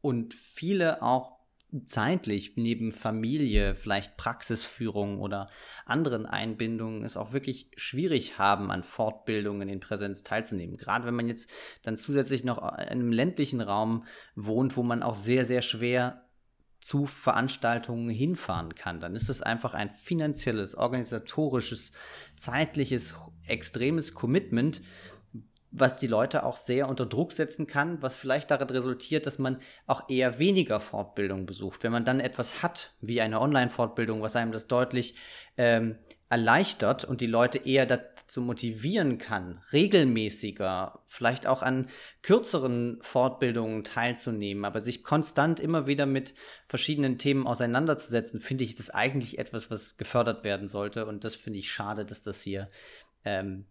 und 0.00 0.34
viele 0.34 1.02
auch 1.02 1.40
zeitlich 1.86 2.56
neben 2.56 2.90
Familie, 2.90 3.74
vielleicht 3.76 4.16
Praxisführung 4.16 5.20
oder 5.20 5.48
anderen 5.84 6.26
Einbindungen 6.26 7.04
es 7.04 7.16
auch 7.16 7.32
wirklich 7.32 7.70
schwierig 7.76 8.38
haben, 8.38 8.70
an 8.70 8.82
Fortbildungen 8.82 9.68
in 9.68 9.78
Präsenz 9.78 10.24
teilzunehmen. 10.24 10.76
Gerade 10.76 11.06
wenn 11.06 11.14
man 11.14 11.28
jetzt 11.28 11.50
dann 11.82 11.96
zusätzlich 11.96 12.42
noch 12.44 12.58
in 12.58 12.88
einem 12.88 13.12
ländlichen 13.12 13.60
Raum 13.60 14.04
wohnt, 14.34 14.76
wo 14.76 14.82
man 14.82 15.02
auch 15.02 15.14
sehr, 15.14 15.44
sehr 15.44 15.62
schwer 15.62 16.24
zu 16.80 17.06
Veranstaltungen 17.06 18.08
hinfahren 18.08 18.74
kann, 18.74 19.00
dann 19.00 19.14
ist 19.14 19.28
es 19.28 19.42
einfach 19.42 19.74
ein 19.74 19.90
finanzielles, 20.02 20.74
organisatorisches, 20.74 21.92
zeitliches, 22.36 23.14
extremes 23.46 24.14
Commitment, 24.14 24.80
was 25.72 25.98
die 25.98 26.06
Leute 26.06 26.44
auch 26.44 26.56
sehr 26.56 26.88
unter 26.88 27.06
Druck 27.06 27.32
setzen 27.32 27.66
kann, 27.66 28.02
was 28.02 28.16
vielleicht 28.16 28.50
darin 28.50 28.70
resultiert, 28.70 29.26
dass 29.26 29.38
man 29.38 29.60
auch 29.86 30.08
eher 30.08 30.38
weniger 30.38 30.80
Fortbildung 30.80 31.46
besucht. 31.46 31.84
Wenn 31.84 31.92
man 31.92 32.04
dann 32.04 32.18
etwas 32.18 32.62
hat, 32.62 32.94
wie 33.00 33.20
eine 33.20 33.40
Online-Fortbildung, 33.40 34.20
was 34.20 34.34
einem 34.34 34.50
das 34.50 34.66
deutlich 34.66 35.14
ähm, 35.56 35.96
erleichtert 36.30 37.04
und 37.04 37.20
die 37.20 37.26
Leute 37.26 37.58
eher 37.58 37.86
dazu 37.86 38.40
motivieren 38.40 39.18
kann, 39.18 39.60
regelmäßiger, 39.72 41.02
vielleicht 41.06 41.48
auch 41.48 41.60
an 41.60 41.88
kürzeren 42.22 42.98
Fortbildungen 43.02 43.82
teilzunehmen, 43.82 44.64
aber 44.64 44.80
sich 44.80 45.02
konstant 45.02 45.58
immer 45.58 45.88
wieder 45.88 46.06
mit 46.06 46.34
verschiedenen 46.68 47.18
Themen 47.18 47.48
auseinanderzusetzen, 47.48 48.40
finde 48.40 48.62
ich 48.62 48.76
das 48.76 48.90
eigentlich 48.90 49.40
etwas, 49.40 49.72
was 49.72 49.96
gefördert 49.96 50.44
werden 50.44 50.68
sollte. 50.68 51.04
Und 51.06 51.24
das 51.24 51.34
finde 51.34 51.58
ich 51.58 51.72
schade, 51.72 52.06
dass 52.06 52.22
das 52.22 52.40
hier 52.42 52.68
ähm, 53.24 53.66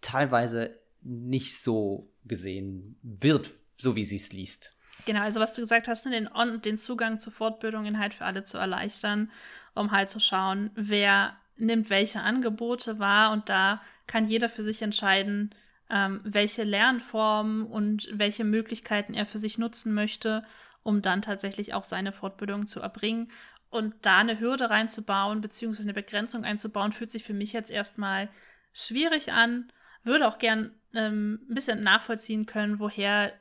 teilweise 0.00 0.80
nicht 1.02 1.60
so 1.60 2.10
gesehen 2.24 2.98
wird, 3.02 3.50
so 3.76 3.94
wie 3.94 4.04
sie 4.04 4.16
es 4.16 4.32
liest. 4.32 4.72
Genau, 5.04 5.20
also 5.20 5.38
was 5.38 5.52
du 5.52 5.60
gesagt 5.60 5.86
hast, 5.86 6.06
ne, 6.06 6.12
den, 6.12 6.62
den 6.62 6.78
Zugang 6.78 7.20
zu 7.20 7.30
Fortbildungen 7.30 7.98
halt 7.98 8.14
für 8.14 8.24
alle 8.24 8.44
zu 8.44 8.56
erleichtern, 8.56 9.30
um 9.74 9.92
halt 9.92 10.08
zu 10.08 10.18
schauen, 10.18 10.70
wer 10.74 11.36
nimmt 11.58 11.90
welche 11.90 12.22
Angebote 12.22 12.98
wahr 12.98 13.32
und 13.32 13.48
da 13.48 13.80
kann 14.06 14.28
jeder 14.28 14.48
für 14.48 14.62
sich 14.62 14.82
entscheiden, 14.82 15.54
ähm, 15.90 16.20
welche 16.24 16.64
Lernformen 16.64 17.64
und 17.64 18.08
welche 18.12 18.44
Möglichkeiten 18.44 19.14
er 19.14 19.26
für 19.26 19.38
sich 19.38 19.58
nutzen 19.58 19.94
möchte, 19.94 20.44
um 20.82 21.02
dann 21.02 21.22
tatsächlich 21.22 21.74
auch 21.74 21.84
seine 21.84 22.12
Fortbildung 22.12 22.66
zu 22.66 22.80
erbringen. 22.80 23.30
Und 23.70 23.94
da 24.02 24.18
eine 24.18 24.40
Hürde 24.40 24.70
reinzubauen, 24.70 25.40
beziehungsweise 25.40 25.86
eine 25.88 25.94
Begrenzung 25.94 26.44
einzubauen, 26.44 26.92
fühlt 26.92 27.10
sich 27.10 27.24
für 27.24 27.34
mich 27.34 27.52
jetzt 27.52 27.70
erstmal 27.70 28.30
schwierig 28.72 29.32
an. 29.32 29.70
Würde 30.04 30.26
auch 30.26 30.38
gern 30.38 30.72
ähm, 30.94 31.40
ein 31.50 31.54
bisschen 31.54 31.82
nachvollziehen 31.82 32.46
können, 32.46 32.78
woher 32.78 33.32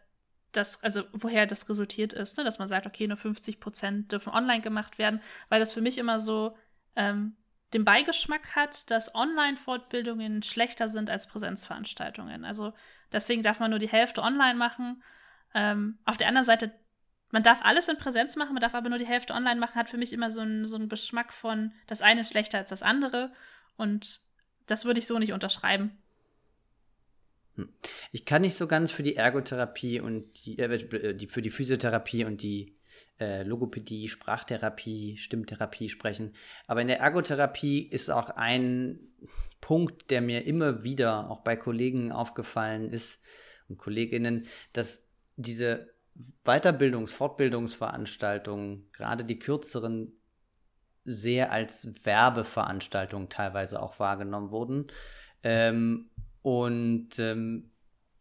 das, 0.52 0.84
also 0.84 1.04
woher 1.14 1.46
das 1.46 1.70
resultiert 1.70 2.14
ist, 2.14 2.38
ne? 2.38 2.44
dass 2.44 2.60
man 2.60 2.68
sagt, 2.68 2.86
okay, 2.86 3.08
nur 3.08 3.18
50 3.18 3.60
Prozent 3.60 4.12
dürfen 4.12 4.34
online 4.34 4.62
gemacht 4.62 4.98
werden, 4.98 5.22
weil 5.50 5.60
das 5.60 5.72
für 5.72 5.82
mich 5.82 5.98
immer 5.98 6.20
so 6.20 6.58
ähm, 6.96 7.36
den 7.74 7.84
Beigeschmack 7.84 8.56
hat, 8.56 8.90
dass 8.92 9.14
Online-Fortbildungen 9.14 10.44
schlechter 10.44 10.88
sind 10.88 11.10
als 11.10 11.28
Präsenzveranstaltungen. 11.28 12.46
Also 12.46 12.74
deswegen 13.12 13.44
darf 13.44 13.60
man 13.60 13.72
nur 13.72 13.80
die 13.80 13.90
Hälfte 13.90 14.22
online 14.22 14.56
machen. 14.56 15.04
Ähm, 15.54 15.98
auf 16.06 16.18
der 16.18 16.28
anderen 16.28 16.46
Seite, 16.46 16.72
man 17.32 17.44
darf 17.44 17.62
alles 17.64 17.90
in 17.90 17.98
Präsenz 17.98 18.36
machen, 18.38 18.54
man 18.54 18.62
darf 18.62 18.76
aber 18.76 18.90
nur 18.90 19.00
die 19.00 19.08
Hälfte 19.08 19.34
online 19.34 19.60
machen, 19.60 19.76
hat 19.76 19.90
für 19.90 19.98
mich 19.98 20.14
immer 20.14 20.30
so 20.30 20.42
einen, 20.42 20.66
so 20.66 20.80
Geschmack 20.88 21.34
von, 21.34 21.74
das 21.88 22.02
eine 22.02 22.22
ist 22.22 22.32
schlechter 22.32 22.60
als 22.60 22.70
das 22.70 22.84
andere. 22.84 23.34
Und 23.76 24.22
das 24.66 24.86
würde 24.86 25.00
ich 25.00 25.08
so 25.08 25.20
nicht 25.20 25.34
unterschreiben. 25.34 25.98
Hm. 27.56 27.70
Ich 28.14 28.24
kann 28.24 28.44
nicht 28.44 28.56
so 28.56 28.68
ganz 28.68 28.92
für 28.92 29.04
die 29.04 29.18
Ergotherapie 29.18 30.00
und 30.00 30.46
die, 30.46 30.58
äh, 30.58 31.14
die 31.16 31.28
für 31.28 31.42
die 31.42 31.52
Physiotherapie 31.52 32.24
und 32.24 32.42
die 32.42 32.74
äh, 33.20 33.44
Logopädie, 33.44 34.08
Sprachtherapie, 34.08 35.18
Stimmtherapie 35.18 35.90
sprechen. 35.90 36.34
Aber 36.68 36.82
in 36.82 36.88
der 36.88 37.00
Ergotherapie 37.00 37.82
ist 37.82 38.10
auch 38.10 38.30
ein 38.30 39.00
Punkt, 39.62 40.12
der 40.12 40.22
mir 40.22 40.46
immer 40.46 40.84
wieder 40.84 41.30
auch 41.30 41.42
bei 41.42 41.56
Kollegen 41.56 42.12
aufgefallen 42.12 42.90
ist 42.90 43.22
und 43.70 43.78
Kolleginnen, 43.78 44.48
dass 44.74 45.16
diese 45.36 45.94
Weiterbildungs-, 46.46 47.14
Fortbildungsveranstaltungen, 47.14 48.90
gerade 48.92 49.24
die 49.24 49.40
kürzeren, 49.40 50.14
sehr 51.04 51.52
als 51.52 51.94
Werbeveranstaltungen 52.04 53.30
teilweise 53.30 53.82
auch 53.82 54.00
wahrgenommen 54.00 54.52
wurden. 54.52 54.88
Ähm, 55.44 56.10
und 56.42 57.18
ähm, 57.20 57.72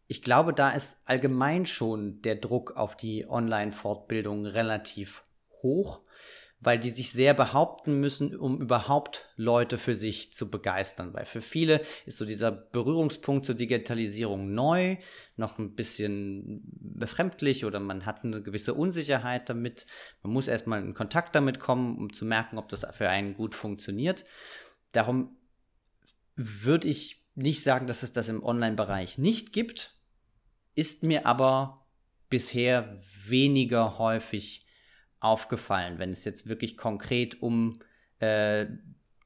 ich 0.07 0.21
glaube, 0.21 0.53
da 0.53 0.71
ist 0.71 1.01
allgemein 1.05 1.65
schon 1.65 2.21
der 2.21 2.35
Druck 2.35 2.77
auf 2.77 2.95
die 2.95 3.27
Online-Fortbildung 3.29 4.45
relativ 4.45 5.23
hoch, 5.61 6.01
weil 6.59 6.79
die 6.79 6.89
sich 6.89 7.11
sehr 7.11 7.33
behaupten 7.33 7.99
müssen, 7.99 8.35
um 8.35 8.59
überhaupt 8.61 9.29
Leute 9.35 9.77
für 9.77 9.93
sich 9.93 10.31
zu 10.31 10.49
begeistern. 10.49 11.13
Weil 11.13 11.25
für 11.25 11.41
viele 11.41 11.81
ist 12.05 12.17
so 12.17 12.25
dieser 12.25 12.51
Berührungspunkt 12.51 13.45
zur 13.45 13.53
Digitalisierung 13.53 14.53
neu, 14.53 14.97
noch 15.35 15.59
ein 15.59 15.75
bisschen 15.75 16.61
befremdlich 16.63 17.65
oder 17.65 17.79
man 17.79 18.05
hat 18.05 18.23
eine 18.23 18.41
gewisse 18.41 18.73
Unsicherheit 18.73 19.49
damit. 19.49 19.85
Man 20.23 20.33
muss 20.33 20.47
erstmal 20.47 20.81
in 20.81 20.93
Kontakt 20.93 21.35
damit 21.35 21.59
kommen, 21.59 21.97
um 21.97 22.13
zu 22.13 22.25
merken, 22.25 22.57
ob 22.57 22.69
das 22.69 22.85
für 22.93 23.09
einen 23.09 23.35
gut 23.35 23.53
funktioniert. 23.53 24.25
Darum 24.93 25.37
würde 26.35 26.87
ich 26.87 27.25
nicht 27.35 27.61
sagen, 27.61 27.85
dass 27.85 28.01
es 28.01 28.13
das 28.13 28.29
im 28.29 28.43
Online-Bereich 28.43 29.19
nicht 29.19 29.53
gibt, 29.53 29.96
ist 30.77 31.03
mir 31.03 31.25
aber 31.25 31.85
bisher 32.29 32.97
weniger 33.25 33.97
häufig 33.97 34.65
aufgefallen, 35.19 35.99
wenn 35.99 36.11
es 36.11 36.23
jetzt 36.25 36.47
wirklich 36.47 36.77
konkret 36.77 37.41
um 37.41 37.79
äh, 38.19 38.67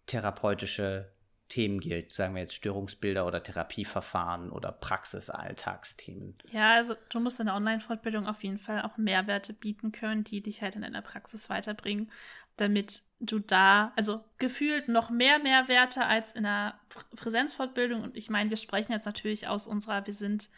therapeutische 0.05 1.12
Themen 1.50 1.81
gilt, 1.81 2.13
sagen 2.13 2.36
wir 2.36 2.41
jetzt 2.41 2.55
Störungsbilder 2.55 3.27
oder 3.27 3.43
Therapieverfahren 3.43 4.51
oder 4.51 4.72
Praxisalltagsthemen. 4.72 6.38
Ja, 6.50 6.75
also 6.75 6.96
du 7.10 7.20
musst 7.20 7.41
in 7.41 7.48
der 7.48 7.55
Online-Fortbildung 7.55 8.25
auf 8.25 8.41
jeden 8.41 8.58
Fall 8.58 8.84
auch 8.84 8.96
Mehrwerte 8.96 9.51
bieten 9.51 9.91
können, 9.91 10.24
die 10.24 10.41
dich 10.41 10.62
halt 10.62 10.75
in 10.75 10.84
deiner 10.84 11.01
Praxis 11.01 11.50
weiterbringen 11.50 12.10
damit 12.58 13.03
du 13.20 13.39
da, 13.39 13.93
also 13.96 14.24
gefühlt 14.38 14.88
noch 14.88 15.10
mehr 15.10 15.39
Mehrwerte 15.39 16.05
als 16.05 16.34
in 16.34 16.43
der 16.43 16.79
Präsenzfortbildung. 17.15 18.01
Und 18.01 18.17
ich 18.17 18.29
meine, 18.29 18.50
wir 18.50 18.58
sprechen 18.58 18.91
jetzt 18.91 19.05
natürlich 19.05 19.48
aus 19.48 19.67
unserer, 19.67 20.05
wir 20.05 20.13
sind 20.13 20.50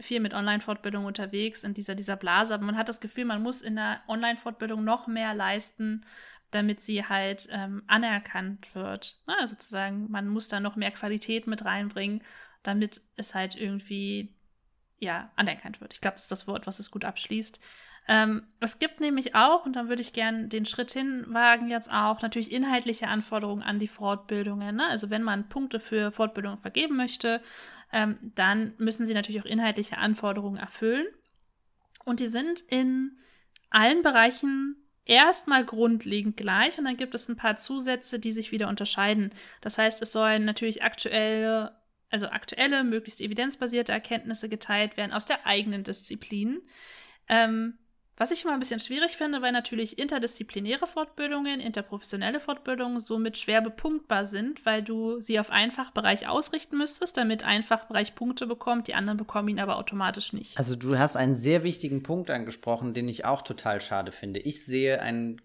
viel 0.00 0.20
mit 0.20 0.34
Online-Fortbildung 0.34 1.04
unterwegs 1.04 1.64
in 1.64 1.74
dieser, 1.74 1.94
dieser 1.94 2.16
Blase, 2.16 2.54
aber 2.54 2.64
man 2.64 2.76
hat 2.76 2.88
das 2.88 3.00
Gefühl, 3.00 3.24
man 3.24 3.42
muss 3.42 3.62
in 3.62 3.76
der 3.76 4.00
Online-Fortbildung 4.06 4.84
noch 4.84 5.06
mehr 5.06 5.34
leisten, 5.34 6.04
damit 6.50 6.80
sie 6.80 7.04
halt 7.04 7.48
ähm, 7.50 7.82
anerkannt 7.86 8.74
wird. 8.74 9.16
Ne? 9.26 9.34
Also 9.38 9.54
sozusagen, 9.54 10.10
man 10.10 10.28
muss 10.28 10.48
da 10.48 10.60
noch 10.60 10.76
mehr 10.76 10.92
Qualität 10.92 11.46
mit 11.46 11.64
reinbringen, 11.64 12.22
damit 12.62 13.02
es 13.16 13.34
halt 13.34 13.54
irgendwie 13.54 14.34
ja 14.98 15.30
anerkannt 15.36 15.80
wird. 15.80 15.92
Ich 15.92 16.00
glaube, 16.00 16.14
das 16.14 16.22
ist 16.24 16.32
das 16.32 16.46
Wort, 16.46 16.66
was 16.66 16.78
es 16.78 16.90
gut 16.90 17.04
abschließt. 17.04 17.60
Ähm, 18.10 18.44
es 18.58 18.78
gibt 18.78 19.00
nämlich 19.00 19.34
auch, 19.34 19.66
und 19.66 19.76
dann 19.76 19.90
würde 19.90 20.00
ich 20.00 20.14
gerne 20.14 20.48
den 20.48 20.64
Schritt 20.64 20.92
hinwagen, 20.92 21.68
jetzt 21.68 21.92
auch 21.92 22.22
natürlich 22.22 22.50
inhaltliche 22.50 23.06
Anforderungen 23.06 23.62
an 23.62 23.78
die 23.78 23.86
Fortbildungen. 23.86 24.76
Ne? 24.76 24.86
Also 24.88 25.10
wenn 25.10 25.22
man 25.22 25.50
Punkte 25.50 25.78
für 25.78 26.10
Fortbildungen 26.10 26.58
vergeben 26.58 26.96
möchte, 26.96 27.42
ähm, 27.92 28.18
dann 28.34 28.74
müssen 28.78 29.06
sie 29.06 29.14
natürlich 29.14 29.40
auch 29.40 29.46
inhaltliche 29.46 29.98
Anforderungen 29.98 30.58
erfüllen. 30.58 31.06
Und 32.04 32.20
die 32.20 32.26
sind 32.26 32.60
in 32.60 33.18
allen 33.70 34.02
Bereichen 34.02 34.76
erstmal 35.04 35.64
grundlegend 35.64 36.36
gleich 36.36 36.78
und 36.78 36.84
dann 36.84 36.96
gibt 36.96 37.14
es 37.14 37.28
ein 37.28 37.36
paar 37.36 37.56
Zusätze, 37.56 38.18
die 38.18 38.32
sich 38.32 38.52
wieder 38.52 38.68
unterscheiden. 38.68 39.30
Das 39.60 39.78
heißt, 39.78 40.02
es 40.02 40.12
sollen 40.12 40.44
natürlich 40.44 40.82
aktuelle, 40.84 41.76
also 42.10 42.28
aktuelle, 42.28 42.84
möglichst 42.84 43.20
evidenzbasierte 43.20 43.92
Erkenntnisse 43.92 44.48
geteilt 44.48 44.96
werden 44.96 45.12
aus 45.12 45.24
der 45.24 45.46
eigenen 45.46 45.82
Disziplin. 45.82 46.60
Ähm, 47.28 47.78
was 48.18 48.32
ich 48.32 48.44
immer 48.44 48.52
ein 48.52 48.58
bisschen 48.58 48.80
schwierig 48.80 49.16
finde, 49.16 49.40
weil 49.42 49.52
natürlich 49.52 49.98
interdisziplinäre 49.98 50.86
Fortbildungen, 50.86 51.60
interprofessionelle 51.60 52.40
Fortbildungen 52.40 53.00
somit 53.00 53.38
schwer 53.38 53.62
bepunktbar 53.62 54.24
sind, 54.24 54.66
weil 54.66 54.82
du 54.82 55.20
sie 55.20 55.38
auf 55.38 55.50
einen 55.50 55.70
Fachbereich 55.70 56.28
ausrichten 56.28 56.76
müsstest, 56.76 57.16
damit 57.16 57.44
ein 57.44 57.62
Fachbereich 57.62 58.16
Punkte 58.16 58.46
bekommt, 58.46 58.88
die 58.88 58.94
anderen 58.94 59.16
bekommen 59.16 59.48
ihn 59.48 59.60
aber 59.60 59.76
automatisch 59.78 60.32
nicht. 60.32 60.58
Also 60.58 60.74
du 60.74 60.98
hast 60.98 61.16
einen 61.16 61.36
sehr 61.36 61.62
wichtigen 61.62 62.02
Punkt 62.02 62.30
angesprochen, 62.30 62.92
den 62.92 63.08
ich 63.08 63.24
auch 63.24 63.42
total 63.42 63.80
schade 63.80 64.10
finde. 64.10 64.40
Ich 64.40 64.64
sehe 64.64 65.00
einen, 65.00 65.40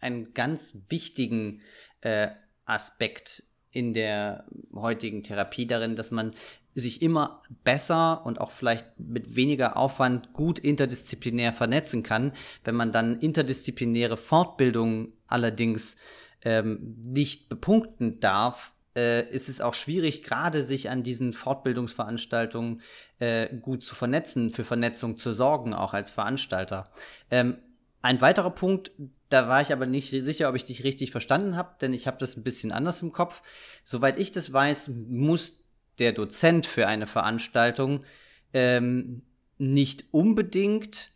einen 0.00 0.34
ganz 0.34 0.76
wichtigen 0.90 1.62
äh, 2.02 2.28
Aspekt 2.66 3.42
in 3.70 3.94
der 3.94 4.44
heutigen 4.74 5.22
Therapie 5.22 5.66
darin, 5.66 5.96
dass 5.96 6.10
man 6.10 6.34
sich 6.74 7.02
immer 7.02 7.42
besser 7.64 8.24
und 8.24 8.40
auch 8.40 8.50
vielleicht 8.50 8.98
mit 8.98 9.36
weniger 9.36 9.76
Aufwand 9.76 10.32
gut 10.32 10.58
interdisziplinär 10.58 11.52
vernetzen 11.52 12.02
kann. 12.02 12.32
Wenn 12.64 12.74
man 12.74 12.92
dann 12.92 13.18
interdisziplinäre 13.18 14.16
Fortbildungen 14.16 15.12
allerdings 15.26 15.96
ähm, 16.42 16.96
nicht 17.06 17.48
bepunkten 17.48 18.20
darf, 18.20 18.72
äh, 18.96 19.28
ist 19.30 19.48
es 19.48 19.60
auch 19.60 19.74
schwierig, 19.74 20.22
gerade 20.22 20.62
sich 20.64 20.90
an 20.90 21.02
diesen 21.02 21.32
Fortbildungsveranstaltungen 21.32 22.82
äh, 23.18 23.54
gut 23.56 23.82
zu 23.82 23.94
vernetzen, 23.94 24.50
für 24.50 24.64
Vernetzung 24.64 25.16
zu 25.16 25.34
sorgen, 25.34 25.74
auch 25.74 25.94
als 25.94 26.10
Veranstalter. 26.10 26.90
Ähm, 27.30 27.58
ein 28.02 28.20
weiterer 28.20 28.50
Punkt, 28.50 28.92
da 29.28 29.48
war 29.48 29.60
ich 29.60 29.72
aber 29.72 29.86
nicht 29.86 30.10
sicher, 30.10 30.48
ob 30.48 30.56
ich 30.56 30.64
dich 30.64 30.84
richtig 30.84 31.10
verstanden 31.10 31.56
habe, 31.56 31.76
denn 31.80 31.92
ich 31.92 32.06
habe 32.06 32.18
das 32.18 32.36
ein 32.36 32.42
bisschen 32.42 32.72
anders 32.72 33.02
im 33.02 33.12
Kopf. 33.12 33.42
Soweit 33.84 34.18
ich 34.18 34.30
das 34.30 34.52
weiß, 34.52 34.88
muss 34.88 35.64
der 36.00 36.12
Dozent 36.12 36.66
für 36.66 36.86
eine 36.86 37.06
Veranstaltung 37.06 38.04
ähm, 38.52 39.22
nicht 39.58 40.04
unbedingt 40.10 41.10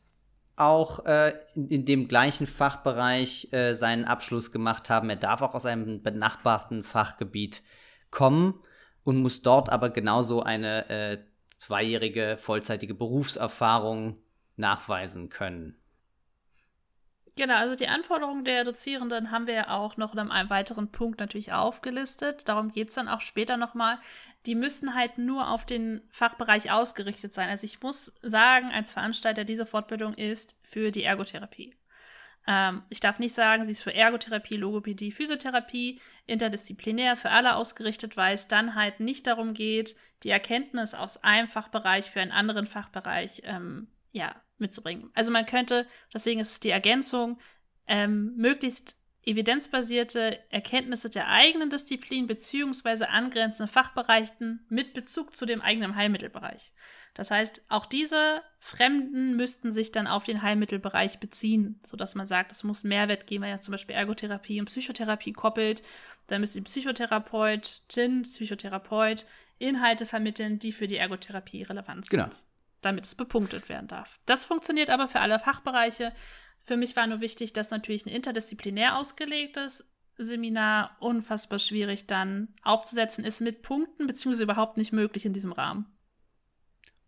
auch 0.57 1.05
äh, 1.07 1.35
in, 1.55 1.85
dem 1.85 2.07
gleichen 2.07 2.47
Fachbereich 2.47 3.49
äh, 3.53 3.75
seinen 3.75 4.05
Abschluss 4.05 4.53
gemacht 4.53 4.89
haben. 4.89 5.11
Er 5.11 5.17
darf 5.17 5.43
auch 5.43 5.55
aus 5.55 5.67
einem 5.67 6.03
benachbarten 6.03 6.85
Fachgebiet 6.85 7.63
kommen 8.11 8.61
und 9.03 9.17
muss 9.17 9.43
dort 9.43 9.71
aber 9.71 9.91
genauso 9.91 10.43
eine 10.43 10.89
äh, 10.89 11.19
zweijährige 11.51 12.37
vollzeitige 12.39 12.95
Berufserfahrung 12.95 14.19
nachweisen 14.57 15.29
können. 15.29 15.77
Genau, 17.37 17.57
also 17.57 17.75
die 17.75 17.89
Anforderungen 17.89 18.45
der 18.45 18.63
Dozierenden 18.63 19.33
haben 19.33 19.49
wir 19.49 19.55
ja 19.55 19.71
auch 19.71 19.97
noch 19.97 20.13
in 20.13 20.21
einem 20.21 20.51
weiteren 20.51 20.93
Punkt 20.93 21.19
natürlich 21.19 21.53
aufgelistet. 21.53 22.49
Darum 22.49 22.71
geht 22.71 22.91
es 22.91 22.95
dann 22.95 23.09
auch 23.09 23.21
später 23.21 23.57
nochmal. 23.57 23.99
Die 24.47 24.55
müssen 24.55 24.95
halt 24.95 25.19
nur 25.19 25.51
auf 25.51 25.67
den 25.67 26.03
Fachbereich 26.11 26.71
ausgerichtet 26.71 27.35
sein. 27.35 27.49
Also 27.49 27.65
ich 27.65 27.83
muss 27.83 28.15
sagen, 28.23 28.71
als 28.73 28.93
Veranstalter, 28.93 29.45
diese 29.45 29.67
Fortbildung 29.67 30.15
ist 30.15 30.57
für 30.63 30.93
die 30.93 31.03
Ergotherapie. 31.03 31.75
Ähm, 32.47 32.83
ich 32.89 33.01
darf 33.01 33.19
nicht 33.19 33.35
sagen, 33.35 33.65
sie 33.65 33.73
ist 33.73 33.83
für 33.83 33.95
Ergotherapie, 33.95 34.57
Logopädie, 34.57 35.11
Physiotherapie, 35.11 36.01
interdisziplinär 36.27 37.17
für 37.17 37.31
alle 37.31 37.57
ausgerichtet, 37.57 38.17
weil 38.17 38.35
es 38.35 38.47
dann 38.47 38.77
halt 38.77 39.01
nicht 39.01 39.27
darum 39.27 39.55
geht, 39.55 39.97
die 40.23 40.31
Erkenntnis 40.31 40.95
aus 40.95 41.25
einem 41.25 41.49
Fachbereich 41.49 42.11
für 42.11 42.21
einen 42.21 42.33
anderen 42.33 42.69
Fachbereich 42.69 43.43
ähm, 43.45 43.89
ja, 44.13 44.37
mitzubringen. 44.59 45.11
Also 45.15 45.31
man 45.31 45.47
könnte, 45.47 45.87
deswegen 46.13 46.41
ist 46.41 46.53
es 46.53 46.61
die 46.61 46.71
Ergänzung, 46.71 47.39
ähm, 47.87 48.35
möglichst 48.37 48.97
evidenzbasierte 49.27 50.39
Erkenntnisse 50.51 51.09
der 51.11 51.29
eigenen 51.29 51.71
Disziplin 51.71 52.27
bzw. 52.27 53.05
angrenzenden 53.05 53.73
Fachbereichen 53.73 54.65
mit 54.69 54.95
Bezug 54.95 55.35
zu 55.35 55.47
dem 55.47 55.63
eigenen 55.63 55.97
Heilmittelbereich. 55.97 56.73
Das 57.15 57.31
heißt, 57.31 57.63
auch 57.69 57.87
diese 57.87 58.43
Fremden 58.59 59.37
müssten 59.37 59.73
sich 59.73 59.93
dann 59.93 60.09
auf 60.09 60.25
den 60.25 60.43
Heilmittelbereich 60.43 61.21
beziehen, 61.21 61.81
sodass 61.85 62.17
man 62.17 62.27
sagt, 62.27 62.51
es 62.51 62.65
muss 62.65 62.83
Mehrwert 62.83 63.27
geben, 63.27 63.45
wenn 63.45 63.51
ja 63.51 63.61
zum 63.61 63.73
Beispiel 63.73 63.95
Ergotherapie 63.95 64.59
und 64.61 64.67
Psychotherapie 64.67 65.33
koppelt. 65.33 65.83
Dann 66.27 66.41
müsste 66.41 66.59
die 66.59 66.65
Psychotherapeutin, 66.65 68.23
Psychotherapeut 68.23 69.27
Inhalte 69.59 70.05
vermitteln, 70.05 70.59
die 70.59 70.73
für 70.73 70.89
die 70.89 70.97
Ergotherapie 70.97 71.63
relevant 71.63 72.07
sind. 72.07 72.11
Genau 72.11 72.31
damit 72.85 73.07
es 73.07 73.15
bepunktet 73.15 73.69
werden 73.69 73.89
darf. 73.89 74.21
Das 74.27 74.45
funktioniert 74.45 74.91
aber 74.91 75.09
für 75.09 75.21
alle 75.21 75.39
Fachbereiche. 75.39 76.13
Für 76.63 76.77
mich 76.77 76.97
war 76.97 77.07
nur 77.07 77.21
wichtig, 77.21 77.53
dass 77.53 77.71
natürlich 77.71 78.07
ein 78.07 78.11
interdisziplinär 78.11 78.97
ausgelegtes 78.97 79.91
Seminar 80.17 80.97
unfassbar 81.01 81.59
schwierig 81.59 82.07
dann 82.07 82.55
aufzusetzen 82.63 83.25
ist 83.25 83.41
mit 83.41 83.63
Punkten, 83.63 84.07
beziehungsweise 84.07 84.45
überhaupt 84.45 84.79
nicht 84.79 84.93
möglich 84.93 85.27
in 85.27 85.33
diesem 85.33 85.53
Rahmen. 85.53 85.87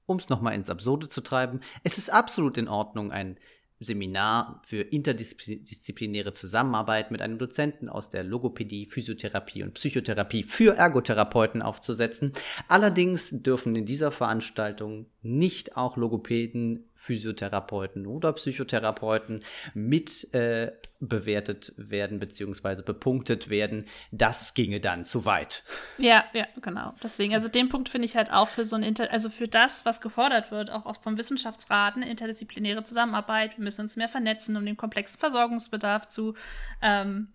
Um 0.06 0.18
es 0.18 0.28
nochmal 0.28 0.54
ins 0.54 0.70
Absurde 0.70 1.08
zu 1.08 1.20
treiben, 1.20 1.60
es 1.82 1.98
ist 1.98 2.10
absolut 2.10 2.56
in 2.56 2.68
Ordnung, 2.68 3.12
ein 3.12 3.38
Seminar 3.80 4.62
für 4.66 4.80
interdisziplinäre 4.80 6.32
Zusammenarbeit 6.32 7.10
mit 7.10 7.20
einem 7.20 7.38
Dozenten 7.38 7.88
aus 7.88 8.08
der 8.08 8.24
Logopädie, 8.24 8.86
Physiotherapie 8.86 9.62
und 9.62 9.74
Psychotherapie 9.74 10.44
für 10.44 10.76
Ergotherapeuten 10.76 11.60
aufzusetzen. 11.62 12.32
Allerdings 12.68 13.30
dürfen 13.42 13.76
in 13.76 13.84
dieser 13.84 14.12
Veranstaltung 14.12 15.06
nicht 15.22 15.76
auch 15.76 15.96
Logopäden, 15.96 16.88
Physiotherapeuten 17.06 18.06
oder 18.06 18.32
Psychotherapeuten 18.32 19.44
mit 19.74 20.34
äh, 20.34 20.72
bewertet 20.98 21.72
werden 21.76 22.18
bzw. 22.18 22.82
bepunktet 22.82 23.48
werden. 23.48 23.86
Das 24.10 24.54
ginge 24.54 24.80
dann 24.80 25.04
zu 25.04 25.24
weit. 25.24 25.62
Ja, 25.98 26.24
ja, 26.32 26.46
genau. 26.60 26.94
Deswegen, 27.02 27.32
also 27.32 27.48
den 27.48 27.68
Punkt 27.68 27.88
finde 27.88 28.06
ich 28.06 28.16
halt 28.16 28.32
auch 28.32 28.48
für 28.48 28.64
so 28.64 28.74
ein 28.74 28.82
Inter 28.82 29.12
also 29.12 29.30
für 29.30 29.46
das, 29.46 29.84
was 29.84 30.00
gefordert 30.00 30.50
wird, 30.50 30.70
auch 30.70 31.00
vom 31.00 31.16
Wissenschaftsrat, 31.16 31.94
eine 31.94 32.10
interdisziplinäre 32.10 32.82
Zusammenarbeit. 32.82 33.56
Wir 33.56 33.64
müssen 33.64 33.82
uns 33.82 33.96
mehr 33.96 34.08
vernetzen, 34.08 34.56
um 34.56 34.66
den 34.66 34.76
komplexen 34.76 35.20
Versorgungsbedarf 35.20 36.08
zu, 36.08 36.34
ähm, 36.82 37.28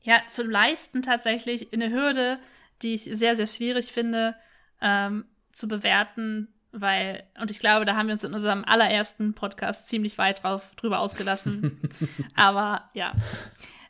ja, 0.00 0.20
zu 0.28 0.42
leisten, 0.42 1.02
tatsächlich 1.02 1.72
eine 1.72 1.90
Hürde, 1.90 2.40
die 2.82 2.94
ich 2.94 3.04
sehr, 3.04 3.36
sehr 3.36 3.46
schwierig 3.46 3.92
finde, 3.92 4.34
ähm, 4.80 5.26
zu 5.52 5.68
bewerten, 5.68 6.51
weil, 6.72 7.22
und 7.40 7.50
ich 7.50 7.58
glaube, 7.58 7.84
da 7.84 7.96
haben 7.96 8.06
wir 8.06 8.14
uns 8.14 8.24
in 8.24 8.32
unserem 8.32 8.64
allerersten 8.64 9.34
Podcast 9.34 9.88
ziemlich 9.88 10.18
weit 10.18 10.42
drauf, 10.42 10.72
drüber 10.76 11.00
ausgelassen. 11.00 11.80
Aber 12.34 12.88
ja. 12.94 13.12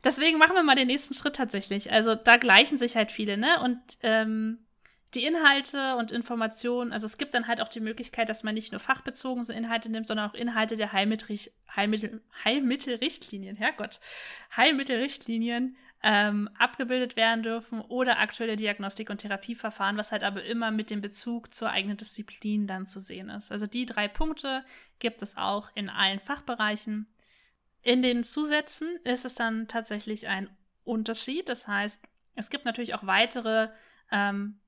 Deswegen 0.04 0.38
machen 0.38 0.56
wir 0.56 0.64
mal 0.64 0.74
den 0.74 0.88
nächsten 0.88 1.14
Schritt 1.14 1.36
tatsächlich. 1.36 1.92
Also 1.92 2.16
da 2.16 2.36
gleichen 2.36 2.76
sich 2.76 2.96
halt 2.96 3.12
viele, 3.12 3.36
ne? 3.36 3.60
Und 3.60 3.78
ähm, 4.02 4.58
die 5.14 5.24
Inhalte 5.24 5.96
und 5.96 6.10
Informationen, 6.10 6.92
also 6.92 7.06
es 7.06 7.18
gibt 7.18 7.34
dann 7.34 7.46
halt 7.46 7.60
auch 7.60 7.68
die 7.68 7.80
Möglichkeit, 7.80 8.28
dass 8.28 8.42
man 8.42 8.54
nicht 8.54 8.72
nur 8.72 8.80
fachbezogene 8.80 9.54
Inhalte 9.54 9.90
nimmt, 9.90 10.06
sondern 10.06 10.30
auch 10.30 10.34
Inhalte 10.34 10.76
der 10.76 10.92
Heilmittel, 10.92 11.38
Heilmittel, 11.76 12.22
Heilmittelrichtlinien, 12.44 13.54
Herrgott, 13.54 14.00
Heilmittelrichtlinien 14.56 15.76
ähm, 16.02 16.48
abgebildet 16.58 17.16
werden 17.16 17.42
dürfen 17.42 17.80
oder 17.80 18.18
aktuelle 18.18 18.56
Diagnostik- 18.56 19.10
und 19.10 19.18
Therapieverfahren, 19.18 19.96
was 19.96 20.10
halt 20.10 20.24
aber 20.24 20.44
immer 20.44 20.70
mit 20.72 20.90
dem 20.90 21.00
Bezug 21.00 21.54
zur 21.54 21.70
eigenen 21.70 21.96
Disziplin 21.96 22.66
dann 22.66 22.86
zu 22.86 22.98
sehen 22.98 23.28
ist. 23.28 23.52
Also 23.52 23.66
die 23.66 23.86
drei 23.86 24.08
Punkte 24.08 24.64
gibt 24.98 25.22
es 25.22 25.36
auch 25.36 25.70
in 25.74 25.88
allen 25.88 26.18
Fachbereichen. 26.18 27.06
In 27.82 28.02
den 28.02 28.24
Zusätzen 28.24 28.96
ist 29.04 29.24
es 29.24 29.34
dann 29.34 29.68
tatsächlich 29.68 30.26
ein 30.26 30.50
Unterschied. 30.84 31.48
Das 31.48 31.68
heißt, 31.68 32.02
es 32.34 32.50
gibt 32.50 32.64
natürlich 32.64 32.94
auch 32.94 33.06
weitere 33.06 33.68
ähm, 34.10 34.60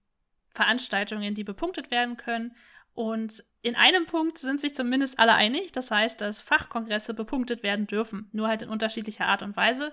Veranstaltungen, 0.50 1.34
die 1.34 1.44
bepunktet 1.44 1.90
werden 1.90 2.16
können. 2.16 2.54
Und 2.94 3.42
in 3.62 3.74
einem 3.74 4.06
Punkt 4.06 4.38
sind 4.38 4.60
sich 4.60 4.74
zumindest 4.74 5.18
alle 5.18 5.34
einig. 5.34 5.72
Das 5.72 5.90
heißt, 5.90 6.20
dass 6.20 6.40
Fachkongresse 6.40 7.12
bepunktet 7.12 7.64
werden 7.64 7.88
dürfen, 7.88 8.28
nur 8.32 8.46
halt 8.46 8.62
in 8.62 8.68
unterschiedlicher 8.68 9.26
Art 9.26 9.42
und 9.42 9.56
Weise. 9.56 9.92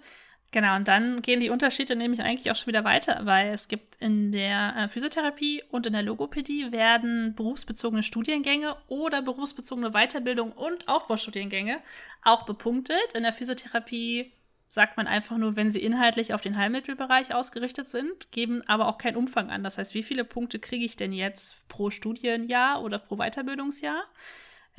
Genau, 0.53 0.75
und 0.75 0.89
dann 0.89 1.21
gehen 1.21 1.39
die 1.39 1.49
Unterschiede 1.49 1.95
nämlich 1.95 2.21
eigentlich 2.21 2.51
auch 2.51 2.57
schon 2.57 2.67
wieder 2.67 2.83
weiter, 2.83 3.21
weil 3.23 3.53
es 3.53 3.69
gibt 3.69 3.95
in 4.01 4.33
der 4.33 4.75
äh, 4.75 4.87
Physiotherapie 4.89 5.63
und 5.71 5.85
in 5.85 5.93
der 5.93 6.03
Logopädie 6.03 6.73
werden 6.73 7.33
berufsbezogene 7.35 8.03
Studiengänge 8.03 8.75
oder 8.89 9.21
berufsbezogene 9.21 9.91
Weiterbildung 9.91 10.51
und 10.51 10.89
Aufbaustudiengänge 10.89 11.79
auch 12.21 12.43
bepunktet. 12.43 13.13
In 13.15 13.23
der 13.23 13.31
Physiotherapie 13.31 14.33
sagt 14.69 14.97
man 14.97 15.07
einfach 15.07 15.37
nur, 15.37 15.55
wenn 15.55 15.71
sie 15.71 15.81
inhaltlich 15.81 16.33
auf 16.33 16.41
den 16.41 16.57
Heilmittelbereich 16.57 17.33
ausgerichtet 17.33 17.87
sind, 17.87 18.33
geben 18.33 18.61
aber 18.67 18.89
auch 18.89 18.97
keinen 18.97 19.15
Umfang 19.15 19.49
an. 19.49 19.63
Das 19.63 19.77
heißt, 19.77 19.93
wie 19.93 20.03
viele 20.03 20.25
Punkte 20.25 20.59
kriege 20.59 20.83
ich 20.83 20.97
denn 20.97 21.13
jetzt 21.13 21.65
pro 21.69 21.91
Studienjahr 21.91 22.81
oder 22.83 22.99
pro 22.99 23.15
Weiterbildungsjahr? 23.15 24.03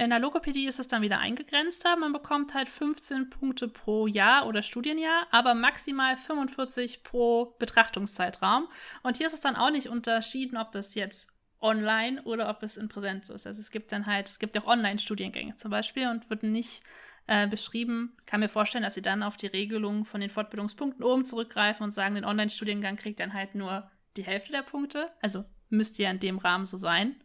In 0.02 0.10
der 0.10 0.18
Logopädie 0.18 0.66
ist 0.66 0.80
es 0.80 0.88
dann 0.88 1.00
wieder 1.02 1.20
eingegrenzt. 1.20 1.84
Man 1.84 2.12
bekommt 2.12 2.54
halt 2.54 2.68
15 2.68 3.30
Punkte 3.30 3.68
pro 3.68 4.08
Jahr 4.08 4.48
oder 4.48 4.62
Studienjahr, 4.62 5.28
aber 5.30 5.54
maximal 5.54 6.16
45 6.16 7.04
pro 7.04 7.54
Betrachtungszeitraum. 7.60 8.66
Und 9.04 9.18
hier 9.18 9.28
ist 9.28 9.34
es 9.34 9.40
dann 9.40 9.54
auch 9.54 9.70
nicht 9.70 9.88
unterschieden, 9.88 10.56
ob 10.56 10.74
es 10.74 10.96
jetzt 10.96 11.32
online 11.60 12.20
oder 12.24 12.50
ob 12.50 12.64
es 12.64 12.76
in 12.76 12.88
Präsenz 12.88 13.28
ist. 13.28 13.46
Also 13.46 13.60
es 13.60 13.70
gibt 13.70 13.92
dann 13.92 14.06
halt, 14.06 14.28
es 14.28 14.40
gibt 14.40 14.56
ja 14.56 14.62
auch 14.62 14.66
Online-Studiengänge 14.66 15.56
zum 15.56 15.70
Beispiel 15.70 16.08
und 16.08 16.28
wird 16.28 16.42
nicht 16.42 16.82
äh, 17.28 17.46
beschrieben. 17.46 18.12
Kann 18.26 18.40
mir 18.40 18.48
vorstellen, 18.48 18.82
dass 18.82 18.94
sie 18.94 19.02
dann 19.02 19.22
auf 19.22 19.36
die 19.36 19.46
Regelung 19.46 20.04
von 20.04 20.20
den 20.20 20.30
Fortbildungspunkten 20.30 21.04
oben 21.04 21.24
zurückgreifen 21.24 21.84
und 21.84 21.92
sagen, 21.92 22.16
den 22.16 22.24
Online-Studiengang 22.24 22.96
kriegt 22.96 23.20
dann 23.20 23.34
halt 23.34 23.54
nur 23.54 23.88
die 24.16 24.24
Hälfte 24.24 24.50
der 24.50 24.62
Punkte. 24.62 25.12
Also 25.20 25.44
müsste 25.68 26.02
ja 26.02 26.10
in 26.10 26.18
dem 26.18 26.38
Rahmen 26.38 26.66
so 26.66 26.76
sein. 26.76 27.21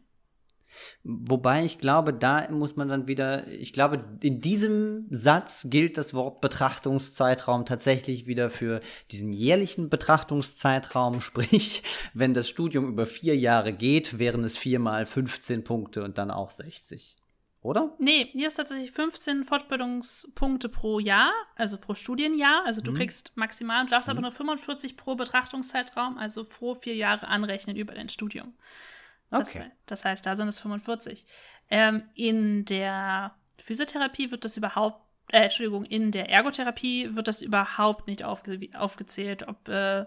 Wobei 1.03 1.65
ich 1.65 1.79
glaube, 1.79 2.13
da 2.13 2.49
muss 2.51 2.75
man 2.75 2.89
dann 2.89 3.07
wieder, 3.07 3.47
ich 3.47 3.73
glaube, 3.73 4.03
in 4.21 4.41
diesem 4.41 5.07
Satz 5.09 5.67
gilt 5.69 5.97
das 5.97 6.13
Wort 6.13 6.41
Betrachtungszeitraum 6.41 7.65
tatsächlich 7.65 8.27
wieder 8.27 8.49
für 8.49 8.79
diesen 9.11 9.33
jährlichen 9.33 9.89
Betrachtungszeitraum. 9.89 11.21
Sprich, 11.27 11.83
wenn 12.13 12.33
das 12.33 12.49
Studium 12.49 12.87
über 12.87 13.05
vier 13.05 13.35
Jahre 13.35 13.73
geht, 13.73 14.19
wären 14.19 14.43
es 14.43 14.57
viermal 14.57 15.05
15 15.05 15.63
Punkte 15.63 16.03
und 16.03 16.17
dann 16.17 16.31
auch 16.31 16.51
60. 16.51 17.15
Oder? 17.61 17.95
Nee, 17.99 18.29
hier 18.31 18.47
ist 18.47 18.55
tatsächlich 18.55 18.91
15 18.91 19.43
Fortbildungspunkte 19.43 20.69
pro 20.69 20.99
Jahr, 20.99 21.33
also 21.55 21.77
pro 21.77 21.95
Studienjahr. 21.95 22.63
Also 22.65 22.81
du 22.81 22.91
mhm. 22.91 22.95
kriegst 22.95 23.31
maximal, 23.35 23.83
du 23.83 23.89
darfst 23.89 24.07
mhm. 24.07 24.11
aber 24.13 24.21
nur 24.21 24.31
45 24.31 24.95
pro 24.95 25.15
Betrachtungszeitraum, 25.15 26.17
also 26.17 26.45
pro 26.45 26.75
vier 26.75 26.95
Jahre 26.95 27.27
anrechnen 27.27 27.75
über 27.75 27.93
dein 27.93 28.09
Studium. 28.09 28.53
Das, 29.29 29.55
okay. 29.55 29.71
Das 29.85 30.05
heißt, 30.05 30.25
da 30.25 30.35
sind 30.35 30.47
es 30.47 30.59
45. 30.59 31.25
Ähm, 31.69 32.03
in 32.13 32.65
der 32.65 33.35
Physiotherapie 33.59 34.31
wird 34.31 34.45
das 34.45 34.57
überhaupt, 34.57 35.01
äh, 35.31 35.43
Entschuldigung, 35.43 35.85
in 35.85 36.11
der 36.11 36.29
Ergotherapie 36.29 37.15
wird 37.15 37.27
das 37.27 37.41
überhaupt 37.41 38.07
nicht 38.07 38.23
aufge 38.23 38.69
aufgezählt, 38.73 39.47
ob 39.47 39.67
äh, 39.67 40.05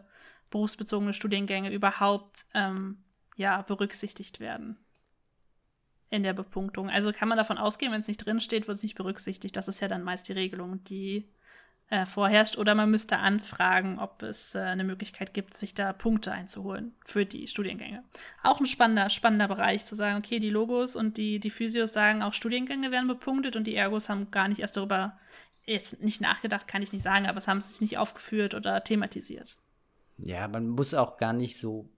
berufsbezogene 0.50 1.12
Studiengänge 1.12 1.72
überhaupt 1.72 2.46
ähm, 2.54 3.04
ja, 3.36 3.62
berücksichtigt 3.62 4.40
werden 4.40 4.78
in 6.10 6.22
der 6.22 6.32
Bepunktung. 6.32 6.90
Also 6.90 7.12
kann 7.12 7.28
man 7.28 7.38
davon 7.38 7.58
ausgehen, 7.58 7.92
wenn 7.92 8.00
es 8.00 8.08
nicht 8.08 8.24
drinsteht, 8.24 8.66
wird 8.66 8.76
es 8.76 8.82
nicht 8.82 8.96
berücksichtigt. 8.96 9.56
Das 9.56 9.68
ist 9.68 9.80
ja 9.80 9.88
dann 9.88 10.02
meist 10.02 10.28
die 10.28 10.32
Regelung, 10.32 10.82
die 10.84 11.30
äh, 11.90 12.06
vorherrscht. 12.06 12.56
Oder 12.56 12.74
man 12.74 12.90
müsste 12.90 13.18
anfragen, 13.18 13.98
ob 13.98 14.22
es 14.22 14.54
äh, 14.54 14.60
eine 14.60 14.84
Möglichkeit 14.84 15.34
gibt, 15.34 15.56
sich 15.56 15.74
da 15.74 15.92
Punkte 15.92 16.32
einzuholen 16.32 16.94
für 17.04 17.26
die 17.26 17.46
Studiengänge. 17.48 18.02
Auch 18.42 18.60
ein 18.60 18.66
spannender, 18.66 19.10
spannender 19.10 19.48
Bereich 19.48 19.84
zu 19.84 19.94
sagen, 19.94 20.18
okay, 20.18 20.38
die 20.38 20.50
Logos 20.50 20.96
und 20.96 21.16
die, 21.18 21.40
die 21.40 21.50
Physios 21.50 21.92
sagen, 21.92 22.22
auch 22.22 22.32
Studiengänge 22.32 22.90
werden 22.90 23.08
bepunktet 23.08 23.56
und 23.56 23.66
die 23.66 23.74
Ergos 23.74 24.08
haben 24.08 24.30
gar 24.30 24.48
nicht 24.48 24.60
erst 24.60 24.76
darüber 24.76 25.18
jetzt 25.66 26.02
nicht 26.02 26.20
nachgedacht, 26.20 26.66
kann 26.66 26.82
ich 26.82 26.92
nicht 26.92 27.02
sagen, 27.02 27.26
aber 27.26 27.38
es 27.38 27.46
haben 27.46 27.60
sich 27.60 27.80
nicht 27.80 27.98
aufgeführt 27.98 28.54
oder 28.54 28.82
thematisiert. 28.82 29.56
Ja, 30.18 30.48
man 30.48 30.68
muss 30.68 30.94
auch 30.94 31.16
gar 31.16 31.32
nicht 31.32 31.58
so 31.58 31.88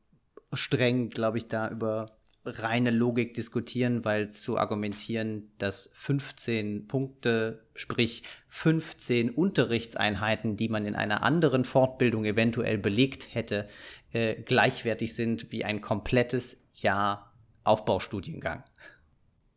streng, 0.52 1.10
glaube 1.10 1.38
ich, 1.38 1.48
da 1.48 1.68
über 1.70 2.16
reine 2.44 2.90
Logik 2.90 3.34
diskutieren, 3.34 4.04
weil 4.04 4.30
zu 4.30 4.58
argumentieren, 4.58 5.52
dass 5.58 5.90
15 5.94 6.88
Punkte, 6.88 7.64
sprich 7.74 8.24
15 8.48 9.30
Unterrichtseinheiten, 9.30 10.56
die 10.56 10.68
man 10.68 10.84
in 10.86 10.94
einer 10.94 11.22
anderen 11.22 11.64
Fortbildung 11.64 12.24
eventuell 12.24 12.78
belegt 12.78 13.34
hätte, 13.34 13.68
äh, 14.12 14.34
gleichwertig 14.42 15.14
sind 15.14 15.52
wie 15.52 15.64
ein 15.64 15.80
komplettes 15.80 16.64
Jahr 16.74 17.32
Aufbaustudiengang. 17.64 18.64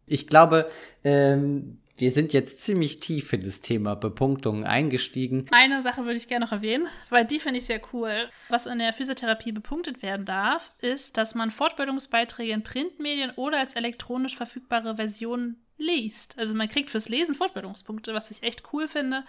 Ich 0.05 0.27
glaube, 0.27 0.67
ähm, 1.03 1.79
wir 1.97 2.11
sind 2.11 2.33
jetzt 2.33 2.61
ziemlich 2.61 2.99
tief 2.99 3.31
in 3.31 3.41
das 3.41 3.61
Thema 3.61 3.95
Bepunktung 3.95 4.65
eingestiegen. 4.65 5.45
Eine 5.51 5.81
Sache 5.81 6.03
würde 6.03 6.17
ich 6.17 6.27
gerne 6.27 6.45
noch 6.45 6.51
erwähnen, 6.51 6.87
weil 7.09 7.25
die 7.25 7.39
finde 7.39 7.59
ich 7.59 7.65
sehr 7.65 7.81
cool. 7.93 8.29
Was 8.49 8.65
in 8.65 8.79
der 8.79 8.91
Physiotherapie 8.91 9.53
bepunktet 9.53 10.01
werden 10.01 10.25
darf, 10.25 10.71
ist, 10.81 11.17
dass 11.17 11.35
man 11.35 11.51
Fortbildungsbeiträge 11.51 12.51
in 12.51 12.63
Printmedien 12.63 13.31
oder 13.37 13.59
als 13.59 13.75
elektronisch 13.75 14.35
verfügbare 14.35 14.97
Version 14.97 15.55
liest. 15.77 16.37
Also 16.37 16.53
man 16.53 16.69
kriegt 16.69 16.91
fürs 16.91 17.09
Lesen 17.09 17.35
Fortbildungspunkte, 17.35 18.13
was 18.13 18.31
ich 18.31 18.43
echt 18.43 18.63
cool 18.73 18.87
finde. 18.87 19.23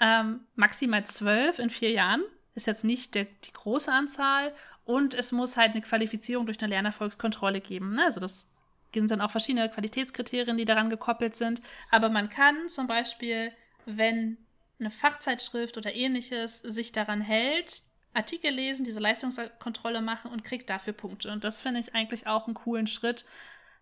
Ähm, 0.00 0.40
maximal 0.54 1.04
zwölf 1.04 1.58
in 1.58 1.70
vier 1.70 1.90
Jahren 1.90 2.22
ist 2.54 2.66
jetzt 2.66 2.84
nicht 2.84 3.14
der, 3.14 3.24
die 3.44 3.52
große 3.52 3.92
Anzahl. 3.92 4.54
Und 4.84 5.14
es 5.14 5.32
muss 5.32 5.56
halt 5.56 5.72
eine 5.72 5.82
Qualifizierung 5.82 6.46
durch 6.46 6.60
eine 6.60 6.70
Lernerfolgskontrolle 6.70 7.60
geben. 7.60 7.94
Ne? 7.94 8.04
Also 8.04 8.20
das 8.20 8.46
sind 8.92 9.10
dann 9.10 9.20
auch 9.20 9.30
verschiedene 9.30 9.68
Qualitätskriterien, 9.68 10.56
die 10.56 10.64
daran 10.64 10.90
gekoppelt 10.90 11.36
sind. 11.36 11.62
Aber 11.90 12.08
man 12.08 12.28
kann 12.28 12.68
zum 12.68 12.86
Beispiel, 12.86 13.52
wenn 13.86 14.36
eine 14.78 14.90
Fachzeitschrift 14.90 15.76
oder 15.76 15.94
ähnliches 15.94 16.58
sich 16.60 16.92
daran 16.92 17.20
hält, 17.20 17.82
Artikel 18.12 18.52
lesen, 18.52 18.84
diese 18.84 19.00
Leistungskontrolle 19.00 20.00
machen 20.00 20.30
und 20.30 20.42
kriegt 20.42 20.68
dafür 20.68 20.92
Punkte. 20.92 21.30
Und 21.30 21.44
das 21.44 21.60
finde 21.60 21.80
ich 21.80 21.94
eigentlich 21.94 22.26
auch 22.26 22.46
einen 22.46 22.54
coolen 22.54 22.86
Schritt, 22.86 23.24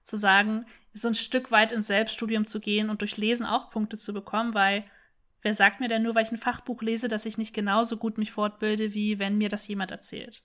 zu 0.05 0.17
sagen, 0.17 0.65
so 0.95 1.09
ein 1.09 1.15
Stück 1.15 1.51
weit 1.51 1.71
ins 1.71 1.87
Selbststudium 1.87 2.47
zu 2.47 2.61
gehen 2.61 2.89
und 2.89 3.03
durch 3.03 3.19
Lesen 3.19 3.45
auch 3.45 3.71
Punkte 3.71 3.99
zu 3.99 4.15
bekommen, 4.15 4.55
weil 4.55 4.85
wer 5.43 5.53
sagt 5.53 5.81
mir 5.81 5.89
denn 5.89 6.03
nur, 6.03 6.15
weil 6.15 6.25
ich 6.25 6.33
ein 6.33 6.39
Fachbuch 6.39 6.81
lese, 6.81 7.09
dass 7.09 7.27
ich 7.27 7.37
nicht 7.37 7.55
genauso 7.55 7.99
gut 7.99 8.17
mich 8.17 8.33
fortbilde, 8.33 8.95
wie 8.95 9.19
wenn 9.19 9.37
mir 9.37 9.51
das 9.51 9.69
jemand 9.69 9.91
erzählt? 9.91 10.43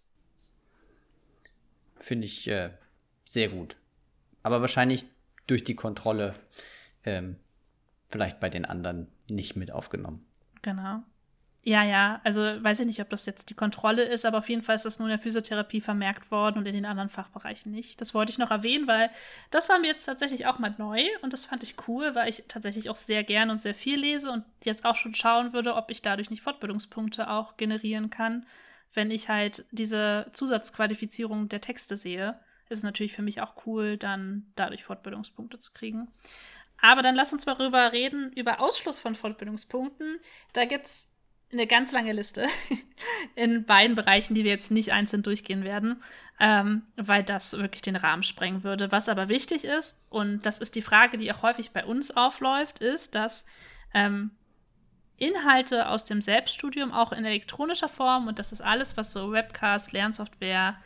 Finde 1.98 2.26
ich 2.26 2.48
äh, 2.50 2.72
sehr 3.24 3.48
gut 3.48 3.78
aber 4.44 4.62
wahrscheinlich 4.62 5.06
durch 5.48 5.64
die 5.64 5.76
Kontrolle 5.76 6.36
ähm, 7.04 7.38
vielleicht 8.10 8.40
bei 8.40 8.50
den 8.50 8.66
anderen 8.66 9.08
nicht 9.30 9.56
mit 9.56 9.72
aufgenommen. 9.72 10.26
Genau. 10.62 11.02
Ja, 11.66 11.82
ja, 11.82 12.20
also 12.26 12.42
weiß 12.42 12.82
ich 12.82 12.88
nicht, 12.88 13.00
ob 13.00 13.10
das 13.10 13.26
jetzt 13.26 13.50
die 13.50 13.54
Kontrolle 13.54 14.04
ist, 14.04 14.26
aber 14.26 14.40
auf 14.40 14.50
jeden 14.50 14.62
Fall 14.62 14.76
ist 14.76 14.84
das 14.84 15.00
nur 15.00 15.08
in 15.08 15.12
der 15.14 15.20
Physiotherapie 15.20 15.80
vermerkt 15.80 16.30
worden 16.30 16.58
und 16.58 16.66
in 16.66 16.74
den 16.74 16.86
anderen 16.86 17.08
Fachbereichen 17.08 17.72
nicht. 17.72 18.02
Das 18.02 18.14
wollte 18.14 18.34
ich 18.34 18.38
noch 18.38 18.52
erwähnen, 18.52 18.86
weil 18.86 19.10
das 19.50 19.70
war 19.70 19.80
mir 19.80 19.88
jetzt 19.88 20.04
tatsächlich 20.04 20.46
auch 20.46 20.60
mal 20.60 20.76
neu 20.78 21.02
und 21.22 21.32
das 21.32 21.46
fand 21.46 21.64
ich 21.64 21.76
cool, 21.88 22.16
weil 22.16 22.28
ich 22.28 22.44
tatsächlich 22.50 22.90
auch 22.90 22.98
sehr 22.98 23.24
gern 23.24 23.50
und 23.50 23.60
sehr 23.60 23.76
viel 23.76 23.98
lese 23.98 24.30
und 24.30 24.44
jetzt 24.66 24.84
auch 24.84 24.98
schon 24.98 25.16
schauen 25.16 25.54
würde, 25.54 25.76
ob 25.76 25.90
ich 25.90 26.02
dadurch 26.02 26.30
nicht 26.30 26.42
Fortbildungspunkte 26.42 27.30
auch 27.30 27.56
generieren 27.56 28.10
kann, 28.10 28.46
wenn 28.94 29.10
ich 29.10 29.30
halt 29.30 29.64
diese 29.72 30.28
Zusatzqualifizierung 30.34 31.48
der 31.48 31.62
Texte 31.62 31.96
sehe 31.96 32.38
ist 32.70 32.80
es 32.80 32.84
natürlich 32.84 33.14
für 33.14 33.22
mich 33.22 33.42
auch 33.42 33.66
cool, 33.66 33.98
dann 33.98 34.52
dadurch 34.56 34.84
Fortbildungspunkte 34.84 35.60
zu 35.60 35.74
kriegen. 35.74 36.08
Aber 36.82 37.02
dann 37.02 37.16
lass 37.16 37.32
uns 37.32 37.46
mal 37.46 37.56
darüber 37.56 37.94
reden, 37.94 38.32
über 38.34 38.60
Ausschluss 38.60 39.00
von 39.00 39.16
Fortbildungspunkten. 39.16 40.20
Da 40.52 40.66
gibt 40.66 40.86
es 40.88 41.10
eine 41.54 41.68
ganz 41.68 41.92
lange 41.92 42.12
Liste 42.12 42.48
in 43.36 43.66
beiden 43.66 43.96
Bereichen, 43.96 44.34
die 44.34 44.44
wir 44.44 44.52
jetzt 44.52 44.72
nicht 44.72 44.92
einzeln 44.92 45.24
durchgehen 45.24 45.64
werden, 45.64 46.04
ähm, 46.40 46.84
weil 46.96 47.24
das 47.24 47.54
wirklich 47.54 47.82
den 47.82 47.96
Rahmen 47.96 48.24
sprengen 48.24 48.64
würde. 48.64 48.92
Was 48.92 49.08
aber 49.08 49.30
wichtig 49.30 49.64
ist, 49.64 50.02
und 50.10 50.46
das 50.46 50.58
ist 50.58 50.76
die 50.76 50.82
Frage, 50.82 51.18
die 51.18 51.32
auch 51.32 51.44
häufig 51.44 51.72
bei 51.72 51.86
uns 51.86 52.12
aufläuft, 52.12 52.80
ist, 52.80 53.16
dass 53.16 53.46
ähm, 53.94 54.32
Inhalte 55.18 55.88
aus 55.88 56.06
dem 56.06 56.22
Selbststudium 56.22 56.92
auch 56.92 57.12
in 57.12 57.24
elektronischer 57.24 57.90
Form, 57.90 58.28
und 58.28 58.40
das 58.40 58.52
ist 58.52 58.62
alles, 58.62 58.98
was 58.98 59.14
so 59.14 59.32
Webcast, 59.32 59.92
Lernsoftware, 59.92 60.78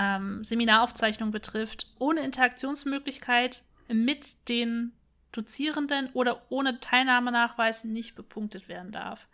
ähm, 0.00 0.42
Seminaraufzeichnung 0.42 1.30
betrifft, 1.30 1.86
ohne 1.98 2.22
Interaktionsmöglichkeit 2.22 3.62
mit 3.88 4.48
den 4.48 4.92
Dozierenden 5.32 6.08
oder 6.14 6.42
ohne 6.48 6.80
Teilnahmenachweis 6.80 7.84
nicht 7.84 8.14
bepunktet 8.14 8.68
werden 8.68 8.92
darf. 8.92 9.28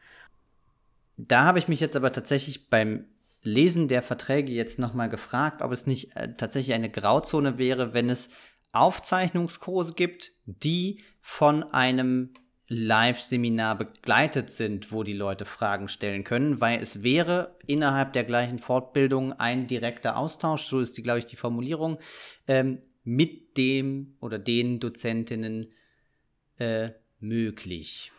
Da 1.16 1.44
habe 1.44 1.58
ich 1.58 1.68
mich 1.68 1.80
jetzt 1.80 1.96
aber 1.96 2.12
tatsächlich 2.12 2.68
beim 2.68 3.06
Lesen 3.42 3.86
der 3.86 4.02
Verträge 4.02 4.52
jetzt 4.52 4.78
nochmal 4.78 5.08
gefragt, 5.08 5.62
ob 5.62 5.70
es 5.70 5.86
nicht 5.86 6.16
äh, 6.16 6.34
tatsächlich 6.36 6.74
eine 6.74 6.90
Grauzone 6.90 7.58
wäre, 7.58 7.94
wenn 7.94 8.10
es 8.10 8.28
Aufzeichnungskurse 8.72 9.94
gibt, 9.94 10.32
die 10.44 11.00
von 11.22 11.62
einem 11.62 12.34
Live-Seminar 12.68 13.78
begleitet 13.78 14.50
sind, 14.50 14.90
wo 14.90 15.04
die 15.04 15.12
Leute 15.12 15.44
Fragen 15.44 15.88
stellen 15.88 16.24
können, 16.24 16.60
weil 16.60 16.80
es 16.80 17.02
wäre 17.02 17.56
innerhalb 17.66 18.12
der 18.12 18.24
gleichen 18.24 18.58
Fortbildung 18.58 19.32
ein 19.34 19.66
direkter 19.66 20.16
Austausch, 20.16 20.64
so 20.64 20.80
ist 20.80 20.96
die, 20.96 21.02
glaube 21.02 21.20
ich, 21.20 21.26
die 21.26 21.36
Formulierung, 21.36 21.98
ähm, 22.48 22.82
mit 23.04 23.56
dem 23.56 24.16
oder 24.20 24.38
den 24.38 24.80
Dozentinnen 24.80 25.72
äh, 26.58 26.90
möglich. 27.20 28.10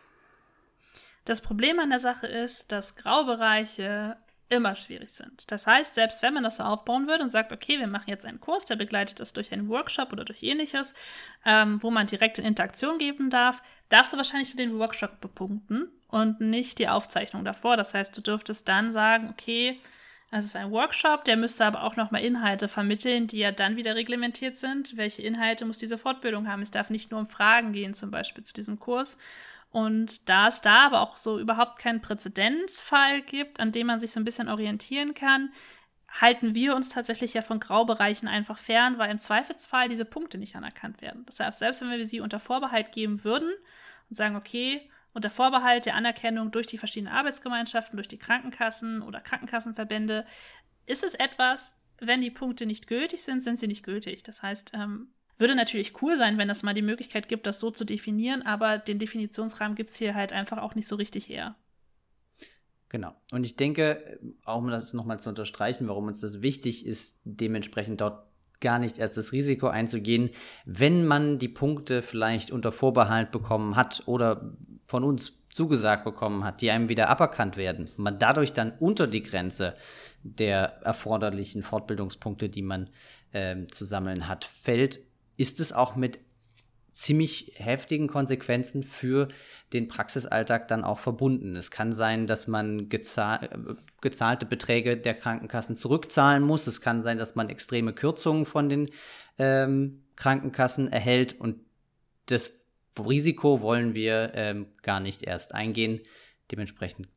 Das 1.25 1.41
Problem 1.41 1.79
an 1.79 1.89
der 1.89 1.99
Sache 1.99 2.27
ist, 2.27 2.71
dass 2.71 2.95
Graubereiche 2.95 4.15
immer 4.49 4.75
schwierig 4.75 5.12
sind. 5.12 5.51
Das 5.51 5.67
heißt, 5.67 5.95
selbst 5.95 6.21
wenn 6.21 6.33
man 6.33 6.43
das 6.43 6.57
so 6.57 6.63
aufbauen 6.63 7.07
würde 7.07 7.23
und 7.23 7.29
sagt, 7.29 7.51
okay, 7.51 7.79
wir 7.79 7.88
machen 7.88 8.10
jetzt 8.10 8.25
einen 8.25 8.39
Kurs, 8.39 8.65
der 8.65 8.75
begleitet 8.75 9.19
das 9.19 9.33
durch 9.33 9.51
einen 9.51 9.67
Workshop 9.69 10.13
oder 10.13 10.25
durch 10.25 10.43
ähnliches, 10.43 10.93
ähm, 11.45 11.81
wo 11.83 11.91
man 11.91 12.07
direkt 12.07 12.38
in 12.38 12.45
Interaktion 12.45 12.97
geben 12.97 13.29
darf, 13.29 13.62
darfst 13.89 14.13
du 14.13 14.17
wahrscheinlich 14.17 14.55
nur 14.55 14.65
den 14.65 14.79
Workshop 14.79 15.19
bepunkten 15.19 15.89
und 16.07 16.39
nicht 16.39 16.79
die 16.79 16.88
Aufzeichnung 16.88 17.43
davor. 17.43 17.77
Das 17.77 17.93
heißt, 17.93 18.15
du 18.15 18.21
dürftest 18.21 18.67
dann 18.67 18.91
sagen, 18.91 19.29
okay, 19.29 19.79
es 20.29 20.43
ist 20.43 20.55
ein 20.57 20.71
Workshop, 20.71 21.23
der 21.23 21.38
müsste 21.38 21.65
aber 21.65 21.83
auch 21.83 21.95
nochmal 21.95 22.23
Inhalte 22.23 22.67
vermitteln, 22.67 23.27
die 23.27 23.38
ja 23.38 23.51
dann 23.51 23.77
wieder 23.77 23.95
reglementiert 23.95 24.57
sind. 24.57 24.97
Welche 24.97 25.21
Inhalte 25.21 25.65
muss 25.65 25.77
diese 25.77 25.97
Fortbildung 25.97 26.49
haben? 26.49 26.62
Es 26.62 26.71
darf 26.71 26.89
nicht 26.89 27.12
nur 27.12 27.19
um 27.21 27.29
Fragen 27.29 27.71
gehen, 27.71 27.93
zum 27.93 28.12
Beispiel 28.12 28.43
zu 28.43 28.53
diesem 28.53 28.77
Kurs, 28.77 29.17
und 29.69 30.30
da 30.30 30.47
es 30.47 30.62
da 30.62 30.86
aber 30.86 31.01
auch 31.01 31.17
so 31.17 31.39
überhaupt 31.39 31.77
keinen 31.80 32.01
Präzedenzfall 32.01 33.21
gibt, 33.21 33.60
an 33.60 33.71
dem 33.71 33.88
man 33.88 33.99
sich 33.99 34.12
so 34.12 34.19
ein 34.19 34.23
bisschen 34.23 34.49
orientieren 34.49 35.13
kann, 35.13 35.51
halten 36.10 36.56
wir 36.56 36.75
uns 36.75 36.89
tatsächlich 36.89 37.34
ja 37.34 37.41
von 37.41 37.60
Graubereichen 37.60 38.27
einfach 38.27 38.58
fern, 38.58 38.97
weil 38.97 39.12
im 39.12 39.19
Zweifelsfall 39.19 39.89
diese 39.89 40.06
Punkte 40.06 40.38
nicht 40.38 40.56
anerkannt 40.56 41.01
werden. 41.01 41.25
Deshalb, 41.27 41.53
selbst 41.53 41.82
wenn 41.82 41.91
wir 41.91 42.06
sie 42.06 42.21
unter 42.21 42.39
Vorbehalt 42.39 42.91
geben 42.91 43.23
würden 43.23 43.51
und 44.10 44.15
sagen, 44.15 44.36
okay, 44.36 44.89
unter 45.13 45.30
Vorbehalt 45.30 45.86
der 45.86 45.95
Anerkennung 45.95 46.51
durch 46.51 46.67
die 46.67 46.77
verschiedenen 46.77 47.13
Arbeitsgemeinschaften, 47.13 47.97
durch 47.97 48.08
die 48.08 48.19
Krankenkassen 48.19 49.01
oder 49.01 49.19
Krankenkassenverbände, 49.19 50.25
ist 50.86 51.03
es 51.03 51.13
etwas, 51.13 51.75
wenn 51.99 52.21
die 52.21 52.32
Punkte 52.32 52.65
nicht 52.65 52.88
gültig 52.88 53.23
sind, 53.23 53.41
sind 53.41 53.60
sie 53.60 53.67
nicht 53.67 53.84
gültig. 53.84 54.23
Das 54.23 54.41
heißt, 54.41 54.71
ähm, 54.73 55.12
würde 55.38 55.56
natürlich 55.56 56.02
cool 56.02 56.17
sein, 56.17 56.38
wenn 56.38 56.50
es 56.50 56.63
mal 56.63 56.73
die 56.73 56.82
Möglichkeit 56.82 57.30
gibt, 57.30 57.45
das 57.45 57.60
so 57.60 57.71
zu 57.71 57.86
definieren, 57.86 58.41
aber 58.41 58.78
den 58.78 59.00
Definitionsrahmen 59.00 59.76
gibt 59.76 59.91
es 59.91 59.97
hier 59.97 60.15
halt 60.15 60.34
einfach 60.34 60.58
auch 60.58 60.76
nicht 60.76 60.88
so 60.88 60.95
richtig 60.95 61.30
her. 61.30 61.56
Genau. 62.89 63.13
Und 63.32 63.43
ich 63.43 63.56
denke, 63.56 64.19
auch 64.45 64.60
um 64.60 64.69
das 64.69 64.93
nochmal 64.93 65.19
zu 65.19 65.30
unterstreichen, 65.30 65.88
warum 65.88 66.08
uns 66.08 66.21
das 66.21 66.41
wichtig 66.41 66.86
ist, 66.86 67.19
dementsprechend 67.26 68.02
dort 68.02 68.28
gar 68.60 68.80
nicht 68.80 68.97
erst 68.97 69.17
das 69.17 69.34
Risiko 69.34 69.67
einzugehen, 69.67 70.32
wenn 70.65 71.06
man 71.06 71.38
die 71.38 71.50
Punkte 71.50 72.02
vielleicht 72.02 72.52
unter 72.52 72.71
Vorbehalt 72.71 73.32
bekommen 73.32 73.76
hat 73.76 74.04
oder 74.08 74.54
von 74.88 75.04
uns 75.04 75.43
zugesagt 75.50 76.06
bekommen 76.06 76.43
hat, 76.43 76.62
die 76.62 76.71
einem 76.71 76.89
wieder 76.89 77.10
aberkannt 77.10 77.58
werden, 77.58 77.89
man 77.97 78.19
dadurch 78.19 78.54
dann 78.54 78.73
unter 78.80 79.06
die 79.06 79.21
Grenze 79.21 79.76
der 80.23 80.82
erforderlichen 80.84 81.62
Fortbildungspunkte, 81.62 82.50
die 82.50 82.62
man 82.62 82.89
äh, 83.32 83.67
zu 83.67 83.86
sammeln 83.86 84.28
hat, 84.28 84.45
fällt, 84.45 85.00
ist 85.38 85.60
es 85.60 85.71
auch 85.71 85.95
mit 85.95 86.19
ziemlich 86.91 87.54
heftigen 87.58 88.08
Konsequenzen 88.08 88.82
für 88.82 89.28
den 89.71 89.88
Praxisalltag 89.88 90.67
dann 90.67 90.84
auch 90.84 90.97
verbunden. 90.97 91.56
Es 91.56 91.69
kann 91.69 91.93
sein, 91.93 92.26
dass 92.26 92.47
man 92.47 92.89
gezahl 92.89 93.78
gezahlte 94.02 94.47
Beträge 94.47 94.97
der 94.97 95.13
Krankenkassen 95.13 95.76
zurückzahlen 95.76 96.41
muss. 96.41 96.65
Es 96.65 96.82
kann 96.82 97.04
sein, 97.04 97.19
dass 97.19 97.36
man 97.36 97.50
extreme 97.50 97.93
Kürzungen 97.93 98.47
von 98.47 98.67
den 98.67 98.89
ähm, 99.38 100.04
Krankenkassen 100.15 100.91
erhält 100.91 101.39
und 101.39 101.60
das 102.26 102.50
Risiko 102.97 103.62
wollen 103.62 103.93
wir 103.93 104.32
ähm, 104.34 104.65
gar 104.82 105.00
nicht 105.00 105.21
erst 105.21 105.54
eingehen. 105.54 106.02
Dementsprechend 106.52 107.10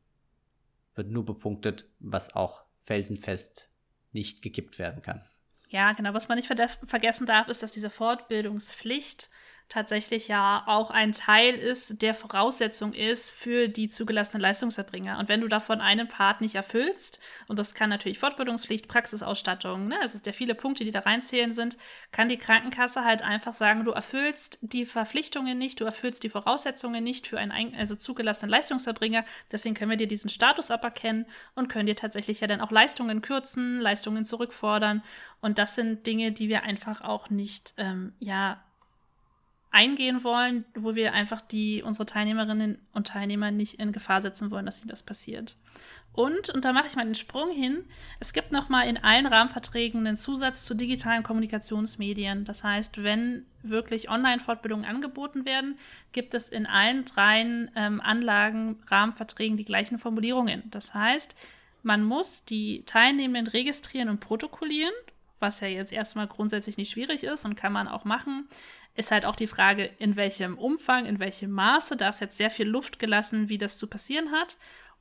wird 0.93 1.09
nur 1.09 1.25
bepunktet, 1.25 1.89
was 1.99 2.35
auch 2.35 2.63
felsenfest 2.83 3.69
nicht 4.11 4.43
gekippt 4.43 4.77
werden 4.77 5.01
kann. 5.01 5.23
Ja, 5.71 5.93
genau. 5.93 6.13
Was 6.13 6.27
man 6.27 6.37
nicht 6.37 6.47
ver 6.47 6.67
vergessen 6.85 7.25
darf, 7.25 7.47
ist, 7.47 7.63
dass 7.63 7.71
diese 7.71 7.89
Fortbildungspflicht 7.89 9.29
tatsächlich 9.71 10.27
ja 10.27 10.63
auch 10.67 10.91
ein 10.91 11.13
Teil 11.13 11.55
ist, 11.55 12.01
der 12.01 12.13
Voraussetzung 12.13 12.93
ist 12.93 13.31
für 13.31 13.69
die 13.69 13.87
zugelassenen 13.87 14.41
Leistungserbringer. 14.41 15.17
Und 15.17 15.29
wenn 15.29 15.39
du 15.39 15.47
davon 15.47 15.79
einen 15.79 16.09
Part 16.09 16.41
nicht 16.41 16.55
erfüllst, 16.55 17.21
und 17.47 17.57
das 17.57 17.73
kann 17.73 17.89
natürlich 17.89 18.19
Fortbildungspflicht, 18.19 18.89
Praxisausstattung, 18.89 19.87
ne, 19.87 19.95
es 20.03 20.13
ist 20.13 20.25
ja 20.25 20.33
viele 20.33 20.55
Punkte, 20.55 20.83
die 20.83 20.91
da 20.91 20.99
reinzählen 20.99 21.53
sind, 21.53 21.77
kann 22.11 22.27
die 22.27 22.35
Krankenkasse 22.35 23.05
halt 23.05 23.21
einfach 23.21 23.53
sagen, 23.53 23.85
du 23.85 23.91
erfüllst 23.91 24.59
die 24.61 24.85
Verpflichtungen 24.85 25.57
nicht, 25.57 25.79
du 25.79 25.85
erfüllst 25.85 26.23
die 26.23 26.29
Voraussetzungen 26.29 27.01
nicht 27.01 27.27
für 27.27 27.39
einen 27.39 27.73
also 27.73 27.95
zugelassenen 27.95 28.51
Leistungserbringer. 28.51 29.23
Deswegen 29.53 29.73
können 29.73 29.91
wir 29.91 29.97
dir 29.97 30.07
diesen 30.07 30.29
Status 30.29 30.69
aberkennen 30.69 31.25
und 31.55 31.69
können 31.69 31.85
dir 31.85 31.95
tatsächlich 31.95 32.41
ja 32.41 32.47
dann 32.47 32.59
auch 32.59 32.71
Leistungen 32.71 33.21
kürzen, 33.21 33.79
Leistungen 33.79 34.25
zurückfordern. 34.25 35.01
Und 35.39 35.59
das 35.59 35.75
sind 35.75 36.05
Dinge, 36.05 36.33
die 36.33 36.49
wir 36.49 36.63
einfach 36.63 36.99
auch 36.99 37.29
nicht, 37.29 37.73
ähm, 37.77 38.13
ja, 38.19 38.61
eingehen 39.71 40.23
wollen, 40.25 40.65
wo 40.75 40.95
wir 40.95 41.13
einfach 41.13 41.39
die 41.39 41.81
unsere 41.81 42.05
Teilnehmerinnen 42.05 42.77
und 42.93 43.07
Teilnehmer 43.07 43.51
nicht 43.51 43.79
in 43.79 43.93
Gefahr 43.93 44.21
setzen 44.21 44.51
wollen, 44.51 44.65
dass 44.65 44.81
ihnen 44.81 44.89
das 44.89 45.01
passiert. 45.01 45.55
Und, 46.13 46.49
und 46.49 46.65
da 46.65 46.73
mache 46.73 46.87
ich 46.87 46.97
mal 46.97 47.05
den 47.05 47.15
Sprung 47.15 47.51
hin, 47.51 47.85
es 48.19 48.33
gibt 48.33 48.51
nochmal 48.51 48.89
in 48.89 48.97
allen 48.97 49.25
Rahmenverträgen 49.25 50.05
einen 50.05 50.17
Zusatz 50.17 50.65
zu 50.65 50.73
digitalen 50.73 51.23
Kommunikationsmedien. 51.23 52.43
Das 52.43 52.65
heißt, 52.65 53.01
wenn 53.01 53.45
wirklich 53.63 54.09
Online-Fortbildungen 54.09 54.85
angeboten 54.85 55.45
werden, 55.45 55.77
gibt 56.11 56.33
es 56.33 56.49
in 56.49 56.65
allen 56.65 57.05
dreien 57.05 57.71
ähm, 57.77 58.01
Anlagen, 58.01 58.77
Rahmenverträgen 58.87 59.55
die 59.55 59.63
gleichen 59.63 59.99
Formulierungen. 59.99 60.63
Das 60.69 60.93
heißt, 60.93 61.33
man 61.81 62.03
muss 62.03 62.43
die 62.43 62.83
Teilnehmenden 62.85 63.47
registrieren 63.47 64.09
und 64.09 64.19
protokollieren 64.19 64.93
was 65.41 65.59
ja 65.59 65.67
jetzt 65.67 65.91
erstmal 65.91 66.27
grundsätzlich 66.27 66.77
nicht 66.77 66.91
schwierig 66.91 67.23
ist 67.23 67.45
und 67.45 67.55
kann 67.55 67.73
man 67.73 67.87
auch 67.87 68.05
machen, 68.05 68.47
ist 69.01 69.11
halt 69.11 69.25
auch 69.25 69.35
die 69.35 69.47
Frage, 69.47 69.91
in 69.99 70.15
welchem 70.15 70.57
Umfang, 70.57 71.05
in 71.05 71.19
welchem 71.19 71.51
Maße. 71.51 71.97
Da 71.97 72.09
ist 72.09 72.21
jetzt 72.21 72.37
sehr 72.37 72.49
viel 72.49 72.67
Luft 72.67 72.99
gelassen, 72.99 73.49
wie 73.49 73.57
das 73.57 73.77
zu 73.77 73.87
passieren 73.87 74.31
hat. 74.31 74.57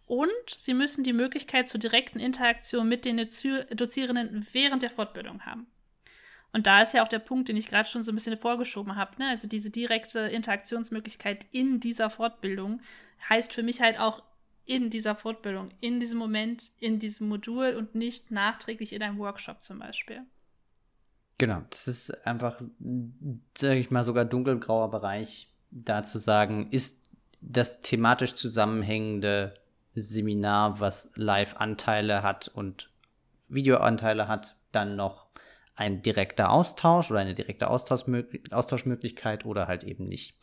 Und 0.06 0.30
sie 0.48 0.74
müssen 0.74 1.04
die 1.04 1.12
Möglichkeit 1.12 1.68
zur 1.68 1.78
direkten 1.78 2.18
Interaktion 2.18 2.88
mit 2.88 3.04
den 3.04 3.16
Dozierenden 3.16 4.46
während 4.52 4.82
der 4.82 4.90
Fortbildung 4.90 5.46
haben. 5.46 5.68
Und 6.52 6.66
da 6.66 6.82
ist 6.82 6.94
ja 6.94 7.04
auch 7.04 7.08
der 7.08 7.20
Punkt, 7.20 7.48
den 7.48 7.56
ich 7.56 7.68
gerade 7.68 7.88
schon 7.88 8.02
so 8.02 8.10
ein 8.10 8.16
bisschen 8.16 8.36
vorgeschoben 8.36 8.96
habe. 8.96 9.12
Ne? 9.18 9.28
Also 9.28 9.46
diese 9.46 9.70
direkte 9.70 10.20
Interaktionsmöglichkeit 10.20 11.46
in 11.52 11.78
dieser 11.78 12.10
Fortbildung 12.10 12.80
heißt 13.28 13.54
für 13.54 13.62
mich 13.62 13.80
halt 13.80 14.00
auch 14.00 14.24
in 14.64 14.90
dieser 14.90 15.14
Fortbildung, 15.14 15.70
in 15.80 16.00
diesem 16.00 16.18
Moment, 16.18 16.70
in 16.80 16.98
diesem 16.98 17.28
Modul 17.28 17.74
und 17.76 17.94
nicht 17.94 18.30
nachträglich 18.30 18.92
in 18.92 19.02
einem 19.02 19.18
Workshop 19.18 19.62
zum 19.62 19.78
Beispiel. 19.78 20.22
Genau, 21.40 21.62
das 21.70 21.88
ist 21.88 22.26
einfach, 22.26 22.60
sage 23.56 23.78
ich 23.78 23.90
mal, 23.90 24.04
sogar 24.04 24.26
dunkelgrauer 24.26 24.90
Bereich, 24.90 25.50
da 25.70 26.02
zu 26.02 26.18
sagen, 26.18 26.68
ist 26.70 27.08
das 27.40 27.80
thematisch 27.80 28.34
zusammenhängende 28.34 29.54
Seminar, 29.94 30.80
was 30.80 31.10
Live-Anteile 31.14 32.22
hat 32.22 32.48
und 32.48 32.90
Videoanteile 33.48 34.28
hat, 34.28 34.58
dann 34.70 34.96
noch 34.96 35.28
ein 35.76 36.02
direkter 36.02 36.50
Austausch 36.50 37.10
oder 37.10 37.20
eine 37.20 37.32
direkte 37.32 37.70
Austauschmöglichkeit 37.70 39.46
oder 39.46 39.66
halt 39.66 39.84
eben 39.84 40.04
nicht. 40.04 40.36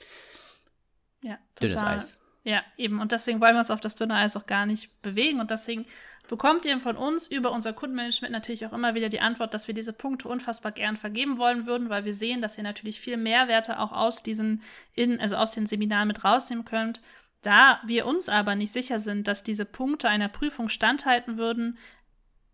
Ja, 1.22 1.38
total. 1.54 1.70
Dünnes 1.70 1.84
Eis. 1.84 2.20
Ja, 2.44 2.64
eben. 2.76 3.02
Und 3.02 3.12
deswegen 3.12 3.40
wollen 3.40 3.54
wir 3.54 3.60
uns 3.60 3.70
auf 3.70 3.82
das 3.82 3.94
dünne 3.94 4.16
Eis 4.16 4.36
auch 4.36 4.48
gar 4.48 4.66
nicht 4.66 5.00
bewegen. 5.04 5.40
Und 5.42 5.52
deswegen 5.52 5.86
bekommt 6.28 6.66
ihr 6.66 6.80
von 6.80 6.96
uns 6.96 7.28
über 7.28 7.52
unser 7.52 7.74
Kundenmanagement 7.74 8.32
natürlich 8.32 8.66
auch 8.66 8.74
immer 8.74 8.96
wieder 8.96 9.10
die 9.10 9.20
Antwort, 9.20 9.54
dass 9.54 9.68
wir 9.68 9.74
diese 9.74 9.94
Punkte 9.94 10.28
unfassbar 10.28 10.72
gern 10.72 10.96
vergeben 10.96 11.38
wollen 11.38 11.66
würden, 11.66 11.90
weil 11.90 12.06
wir 12.06 12.14
sehen, 12.14 12.42
dass 12.42 12.58
ihr 12.58 12.64
natürlich 12.64 13.00
viel 13.00 13.18
Mehrwerte 13.18 13.80
auch 13.80 13.92
aus 13.92 14.24
diesen, 14.24 14.62
in, 14.96 15.20
also 15.20 15.36
aus 15.36 15.52
den 15.52 15.68
Seminaren 15.68 16.08
mit 16.08 16.24
rausnehmen 16.24 16.66
könnt. 16.66 17.02
Da 17.42 17.80
wir 17.86 18.06
uns 18.06 18.30
aber 18.30 18.56
nicht 18.56 18.74
sicher 18.74 19.00
sind, 19.00 19.28
dass 19.28 19.44
diese 19.44 19.66
Punkte 19.66 20.10
einer 20.10 20.28
Prüfung 20.28 20.70
standhalten 20.70 21.38
würden, 21.38 21.78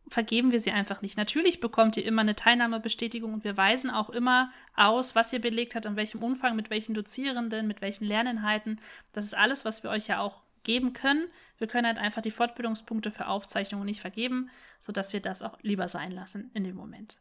vergeben 0.08 0.52
wir 0.52 0.60
sie 0.60 0.72
einfach 0.72 1.02
nicht. 1.02 1.18
Natürlich 1.18 1.60
bekommt 1.60 1.98
ihr 1.98 2.06
immer 2.06 2.22
eine 2.22 2.36
Teilnahmebestätigung 2.36 3.34
und 3.34 3.44
wir 3.44 3.58
weisen 3.58 3.90
auch 3.90 4.10
immer 4.10 4.52
aus, 4.76 5.16
was 5.16 5.34
ihr 5.34 5.40
belegt 5.40 5.76
habt, 5.76 5.86
in 5.86 5.96
welchem 5.96 6.22
Umfang, 6.22 6.56
mit 6.56 6.70
welchen 6.70 6.94
Dozierenden, 6.94 7.68
mit 7.68 7.82
welchen 7.82 8.06
Lerninhalten. 8.06 8.80
Das 9.14 9.26
ist 9.26 9.36
alles, 9.36 9.66
was 9.66 9.84
wir 9.84 9.90
euch 9.90 10.08
ja 10.08 10.20
auch 10.20 10.44
geben 10.64 10.94
können. 10.94 11.28
Wir 11.58 11.68
können 11.68 11.88
halt 11.88 11.98
einfach 11.98 12.22
die 12.22 12.32
Fortbildungspunkte 12.32 13.12
für 13.12 13.28
Aufzeichnungen 13.28 13.86
nicht 13.86 14.02
vergeben, 14.02 14.50
sodass 14.80 15.14
wir 15.14 15.22
das 15.22 15.42
auch 15.42 15.58
lieber 15.62 15.88
sein 15.88 16.12
lassen 16.12 16.52
in 16.54 16.64
dem 16.64 16.76
Moment. 16.76 17.20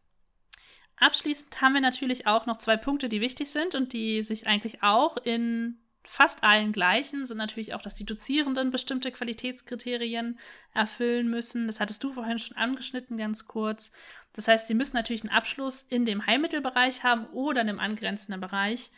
Abschließend 0.96 1.60
haben 1.60 1.74
wir 1.74 1.80
natürlich 1.80 2.26
auch 2.26 2.46
noch 2.46 2.58
zwei 2.58 2.76
Punkte, 2.76 3.08
die 3.08 3.20
wichtig 3.20 3.50
sind 3.50 3.74
und 3.74 3.92
die 3.92 4.22
sich 4.22 4.46
eigentlich 4.46 4.82
auch 4.82 5.16
in 5.16 5.78
fast 6.04 6.42
allen 6.42 6.72
gleichen 6.72 7.26
sind 7.26 7.36
natürlich 7.36 7.74
auch, 7.74 7.82
dass 7.82 7.94
die 7.94 8.04
Dozierenden 8.04 8.70
bestimmte 8.70 9.12
Qualitätskriterien 9.12 10.38
erfüllen 10.74 11.28
müssen. 11.28 11.66
Das 11.66 11.80
hattest 11.80 12.02
du 12.02 12.12
vorhin 12.12 12.38
schon 12.38 12.56
angeschnitten, 12.56 13.16
ganz 13.16 13.46
kurz. 13.46 13.92
Das 14.32 14.48
heißt, 14.48 14.66
sie 14.66 14.74
müssen 14.74 14.96
natürlich 14.96 15.22
einen 15.22 15.36
Abschluss 15.36 15.82
in 15.82 16.04
dem 16.04 16.26
Heilmittelbereich 16.26 17.04
haben 17.04 17.26
oder 17.26 17.60
in 17.60 17.68
einem 17.68 17.78
angrenzenden 17.78 18.40
Bereich 18.40 18.90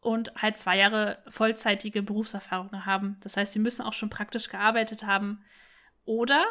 und 0.00 0.32
halt 0.36 0.56
zwei 0.56 0.78
Jahre 0.78 1.22
vollzeitige 1.28 2.02
Berufserfahrung 2.02 2.86
haben. 2.86 3.16
Das 3.22 3.36
heißt, 3.36 3.52
sie 3.52 3.58
müssen 3.58 3.82
auch 3.82 3.92
schon 3.92 4.10
praktisch 4.10 4.48
gearbeitet 4.48 5.04
haben. 5.04 5.42
Oder, 6.04 6.44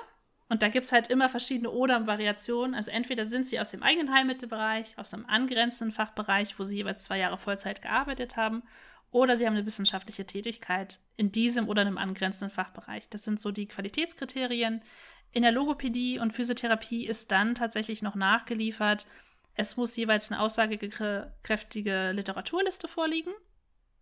und 0.49 0.61
da 0.61 0.67
gibt 0.67 0.85
es 0.85 0.91
halt 0.91 1.07
immer 1.07 1.29
verschiedene 1.29 1.71
Oder-Variationen, 1.71 2.75
also 2.75 2.91
entweder 2.91 3.25
sind 3.25 3.45
sie 3.45 3.59
aus 3.59 3.69
dem 3.69 3.83
eigenen 3.83 4.13
Heilmittelbereich, 4.13 4.97
aus 4.97 5.13
einem 5.13 5.25
angrenzenden 5.25 5.93
Fachbereich, 5.93 6.59
wo 6.59 6.63
sie 6.63 6.75
jeweils 6.75 7.05
zwei 7.05 7.19
Jahre 7.19 7.37
Vollzeit 7.37 7.81
gearbeitet 7.81 8.35
haben, 8.35 8.63
oder 9.11 9.37
sie 9.37 9.45
haben 9.45 9.55
eine 9.55 9.65
wissenschaftliche 9.65 10.25
Tätigkeit 10.25 10.99
in 11.15 11.31
diesem 11.31 11.69
oder 11.69 11.81
einem 11.81 11.97
angrenzenden 11.97 12.53
Fachbereich. 12.53 13.07
Das 13.07 13.23
sind 13.23 13.39
so 13.39 13.51
die 13.51 13.65
Qualitätskriterien. 13.65 14.81
In 15.31 15.43
der 15.43 15.53
Logopädie 15.53 16.19
und 16.19 16.33
Physiotherapie 16.33 17.07
ist 17.07 17.31
dann 17.31 17.55
tatsächlich 17.55 18.01
noch 18.01 18.15
nachgeliefert, 18.15 19.07
es 19.55 19.77
muss 19.77 19.95
jeweils 19.95 20.31
eine 20.31 20.41
aussagekräftige 20.41 22.11
Literaturliste 22.11 22.87
vorliegen, 22.87 23.33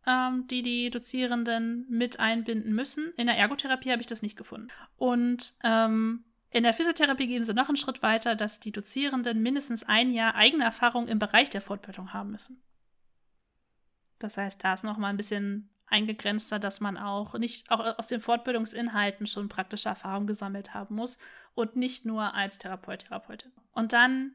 ähm, 0.06 0.48
die 0.48 0.63
die 0.63 0.89
Dozierenden 0.89 1.86
mit 1.89 2.20
einbinden 2.20 2.74
müssen. 2.74 3.13
In 3.18 3.28
der 3.28 3.38
Ergotherapie 3.38 3.92
habe 3.92 4.02
ich 4.02 4.08
das 4.08 4.24
nicht 4.24 4.36
gefunden. 4.36 4.70
Und 4.98 5.54
ähm, 5.63 6.26
in 6.50 6.63
der 6.63 6.74
Physiotherapie 6.74 7.28
gehen 7.28 7.44
sie 7.44 7.54
noch 7.54 7.68
einen 7.68 7.78
Schritt 7.78 8.02
weiter, 8.04 8.36
dass 8.36 8.60
die 8.60 8.72
Dozierenden 8.72 9.42
mindestens 9.42 9.84
ein 9.84 10.10
Jahr 10.10 10.36
eigene 10.36 10.63
Erfahrung 10.63 11.08
im 11.08 11.20
Bereich 11.20 11.50
der 11.50 11.62
Fortbildung 11.62 12.13
haben 12.13 12.32
müssen. 12.32 12.62
Das 14.20 14.38
heißt, 14.38 14.63
da 14.63 14.74
ist 14.74 14.84
noch 14.84 14.98
mal 14.98 15.10
ein 15.10 15.18
bisschen 15.18 15.70
eingegrenzter, 15.88 16.60
dass 16.60 16.80
man 16.80 16.98
auch 16.98 17.36
nicht 17.36 17.70
auch 17.70 17.98
aus 17.98 18.08
den 18.08 18.22
Fortbildungsinhalten 18.22 19.28
schon 19.28 19.50
praktische 19.50 19.89
Erfahrung 19.89 20.28
gesammelt 20.28 20.74
haben 20.74 20.96
muss 20.96 21.18
und 21.54 21.76
nicht 21.76 22.06
nur 22.06 22.34
als 22.34 22.58
Therapeut, 22.58 23.00
Therapeutin. 23.00 23.52
Und 23.72 23.94
dann 23.94 24.34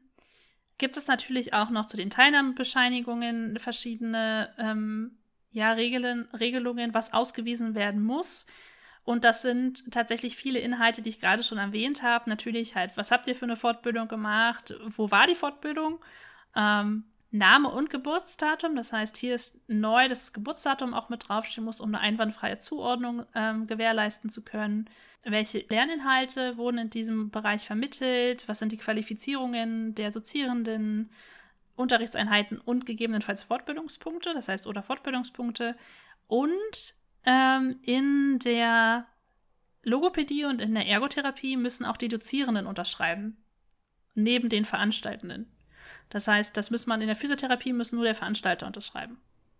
gibt 0.79 0.97
es 0.97 1.07
natürlich 1.07 1.53
auch 1.53 1.69
noch 1.69 1.85
zu 1.85 1.97
den 1.97 2.09
Teilnahmebescheinigungen 2.09 3.59
verschiedene 3.59 4.53
ähm, 4.57 5.19
ja, 5.51 5.73
Regeln, 5.73 6.27
Regelungen, 6.33 6.93
was 6.93 7.13
ausgewiesen 7.13 7.75
werden 7.75 8.01
muss. 8.01 8.47
Und 9.03 9.23
das 9.23 9.41
sind 9.41 9.91
tatsächlich 9.91 10.35
viele 10.35 10.59
Inhalte, 10.59 11.01
die 11.01 11.09
ich 11.09 11.19
gerade 11.19 11.43
schon 11.43 11.57
erwähnt 11.57 12.03
habe. 12.03 12.29
Natürlich 12.29 12.75
halt, 12.75 12.95
was 12.95 13.11
habt 13.11 13.27
ihr 13.27 13.35
für 13.35 13.45
eine 13.45 13.55
Fortbildung 13.55 14.07
gemacht? 14.07 14.73
Wo 14.87 15.09
war 15.11 15.27
die 15.27 15.35
Fortbildung? 15.35 15.99
Ähm, 16.55 17.05
Name 17.31 17.69
und 17.69 17.89
Geburtsdatum. 17.89 18.75
Das 18.75 18.91
heißt, 18.91 19.17
hier 19.17 19.35
ist 19.35 19.59
neu, 19.67 20.07
dass 20.07 20.21
das 20.21 20.33
Geburtsdatum 20.33 20.93
auch 20.93 21.09
mit 21.09 21.27
draufstehen 21.27 21.65
muss, 21.65 21.81
um 21.81 21.89
eine 21.89 21.99
einwandfreie 21.99 22.57
Zuordnung 22.57 23.25
ähm, 23.35 23.67
gewährleisten 23.67 24.29
zu 24.29 24.43
können. 24.43 24.89
Welche 25.23 25.65
Lerninhalte 25.69 26.57
wurden 26.57 26.77
in 26.77 26.89
diesem 26.89 27.29
Bereich 27.29 27.65
vermittelt? 27.65 28.47
Was 28.47 28.59
sind 28.59 28.71
die 28.71 28.77
Qualifizierungen 28.77 29.93
der 29.95 30.11
Dozierenden? 30.11 31.09
Unterrichtseinheiten 31.79 32.59
und 32.59 32.85
gegebenenfalls 32.85 33.45
Fortbildungspunkte, 33.45 34.33
das 34.33 34.49
heißt 34.49 34.67
oder 34.67 34.83
Fortbildungspunkte. 34.83 35.77
Und 36.27 36.93
ähm, 37.25 37.79
in 37.83 38.37
der 38.39 39.07
Logopädie 39.83 40.43
und 40.43 40.59
in 40.59 40.75
der 40.75 40.87
Ergotherapie 40.87 41.55
müssen 41.55 41.85
auch 41.85 41.95
die 41.95 42.09
Dozierenden 42.09 42.67
unterschreiben, 42.67 43.37
neben 44.13 44.49
den 44.49 44.65
Veranstaltenden. 44.65 45.49
Das 46.09 46.27
heißt, 46.27 46.57
das 46.57 46.71
muss 46.71 46.87
man 46.87 47.01
in 47.01 47.07
der 47.07 47.15
Physiotherapie 47.15 47.73
müssen 47.73 47.95
nur 47.95 48.05
der 48.05 48.15
Veranstalter 48.15 48.67
unterschreiben. 48.67 49.19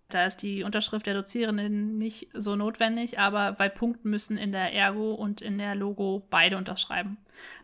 Da 0.09 0.25
ist 0.25 0.38
die 0.38 0.63
Unterschrift 0.63 1.05
der 1.05 1.13
Dozierenden 1.13 1.99
nicht 1.99 2.29
so 2.33 2.55
notwendig, 2.55 3.19
aber 3.19 3.51
bei 3.51 3.69
Punkten 3.69 4.09
müssen 4.09 4.39
in 4.39 4.51
der 4.51 4.73
Ergo 4.73 5.13
und 5.13 5.39
in 5.39 5.59
der 5.59 5.75
Logo 5.75 6.25
beide 6.31 6.57
unterschreiben. 6.57 7.17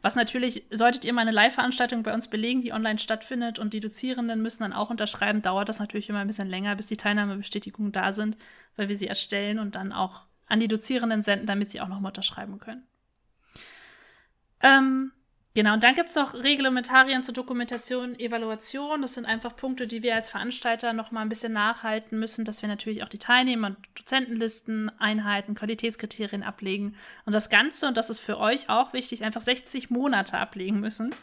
Was 0.03 0.15
natürlich, 0.15 0.63
solltet 0.69 1.05
ihr 1.05 1.13
mal 1.13 1.21
eine 1.21 1.31
Live-Veranstaltung 1.31 2.03
bei 2.03 2.13
uns 2.13 2.29
belegen, 2.29 2.61
die 2.61 2.71
online 2.71 2.99
stattfindet 2.99 3.57
und 3.57 3.73
die 3.73 3.79
Dozierenden 3.79 4.43
müssen 4.43 4.61
dann 4.61 4.73
auch 4.73 4.91
unterschreiben, 4.91 5.41
dauert 5.41 5.69
das 5.69 5.79
natürlich 5.79 6.07
immer 6.07 6.19
ein 6.19 6.27
bisschen 6.27 6.47
länger, 6.47 6.75
bis 6.75 6.85
die 6.85 6.97
Teilnahmebestätigungen 6.97 7.91
da 7.91 8.13
sind, 8.13 8.37
weil 8.75 8.89
wir 8.89 8.95
sie 8.95 9.07
erstellen 9.07 9.57
und 9.57 9.73
dann 9.73 9.91
auch 9.91 10.21
an 10.45 10.59
die 10.59 10.67
Dozierenden 10.67 11.23
senden, 11.23 11.47
damit 11.47 11.71
sie 11.71 11.81
auch 11.81 11.87
nochmal 11.87 12.11
unterschreiben 12.11 12.59
können. 12.59 12.85
Ähm, 14.61 15.11
Genau, 15.55 15.73
und 15.73 15.83
dann 15.83 15.95
gibt 15.95 16.09
es 16.09 16.15
noch 16.15 16.33
Reglementarien 16.33 17.23
zur 17.23 17.33
Dokumentation, 17.33 18.19
Evaluation. 18.19 19.01
Das 19.01 19.13
sind 19.13 19.25
einfach 19.25 19.55
Punkte, 19.55 19.87
die 19.87 20.03
wir 20.03 20.13
als 20.13 20.29
Veranstalter 20.29 20.91
noch 20.91 21.11
mal 21.11 21.21
ein 21.21 21.29
bisschen 21.29 21.53
nachhalten 21.53 22.19
müssen, 22.19 22.43
dass 22.43 22.61
wir 22.61 22.67
natürlich 22.67 23.03
auch 23.03 23.07
die 23.07 23.19
Teilnehmer- 23.19 23.67
und 23.67 23.77
Dozentenlisten 23.95 24.91
einhalten, 24.99 25.55
Qualitätskriterien 25.55 26.43
ablegen 26.43 26.97
und 27.25 27.31
das 27.31 27.49
Ganze, 27.49 27.87
und 27.87 27.95
das 27.95 28.09
ist 28.09 28.19
für 28.19 28.37
euch 28.37 28.67
auch 28.67 28.91
wichtig, 28.91 29.23
einfach 29.23 29.39
60 29.39 29.89
Monate 29.89 30.37
ablegen 30.37 30.81
müssen. 30.81 31.15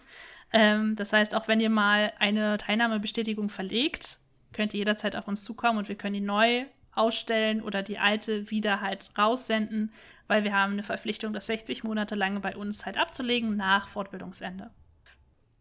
Ähm, 0.50 0.96
das 0.96 1.12
heißt, 1.12 1.34
auch 1.34 1.46
wenn 1.46 1.60
ihr 1.60 1.70
mal 1.70 2.14
eine 2.18 2.56
Teilnahmebestätigung 2.56 3.50
verlegt, 3.50 4.16
könnt 4.54 4.72
ihr 4.72 4.78
jederzeit 4.78 5.14
auf 5.14 5.28
uns 5.28 5.44
zukommen 5.44 5.78
und 5.78 5.90
wir 5.90 5.96
können 5.96 6.14
die 6.14 6.20
neu 6.22 6.64
ausstellen 6.94 7.62
oder 7.62 7.82
die 7.82 7.98
alte 7.98 8.50
wieder 8.50 8.80
halt 8.80 9.10
raussenden 9.16 9.92
weil 10.32 10.44
wir 10.44 10.54
haben 10.54 10.72
eine 10.72 10.82
Verpflichtung, 10.82 11.34
das 11.34 11.46
60 11.46 11.84
Monate 11.84 12.14
lang 12.14 12.40
bei 12.40 12.56
uns 12.56 12.86
halt 12.86 12.96
abzulegen 12.96 13.54
nach 13.54 13.86
Fortbildungsende. 13.86 14.70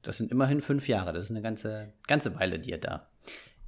Das 0.02 0.18
sind 0.18 0.32
immerhin 0.32 0.62
fünf 0.62 0.88
Jahre. 0.88 1.12
Das 1.12 1.26
ist 1.26 1.32
eine 1.32 1.42
ganze, 1.42 1.92
ganze 2.08 2.40
Weile, 2.40 2.58
die 2.58 2.72
ihr 2.72 2.80
da 2.80 3.10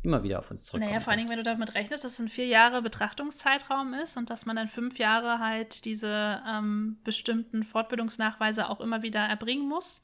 immer 0.01 0.23
wieder 0.23 0.39
auf 0.39 0.49
uns 0.49 0.63
zurückkommt. 0.63 0.89
Naja, 0.89 1.01
vor 1.01 1.11
allen 1.11 1.17
Dingen, 1.17 1.29
wenn 1.29 1.37
du 1.37 1.43
damit 1.43 1.75
rechnest, 1.75 2.05
dass 2.05 2.13
es 2.13 2.19
ein 2.19 2.29
vier 2.29 2.47
Jahre 2.47 2.81
Betrachtungszeitraum 2.81 3.93
ist 3.93 4.15
und 4.15 4.29
dass 4.29 4.45
man 4.45 4.55
dann 4.55 4.69
fünf 4.69 4.97
Jahre 4.97 5.39
halt 5.39 5.83
diese 5.83 6.41
ähm, 6.47 6.99
bestimmten 7.03 7.63
Fortbildungsnachweise 7.63 8.69
auch 8.69 8.79
immer 8.79 9.01
wieder 9.01 9.19
erbringen 9.19 9.67
muss, 9.67 10.03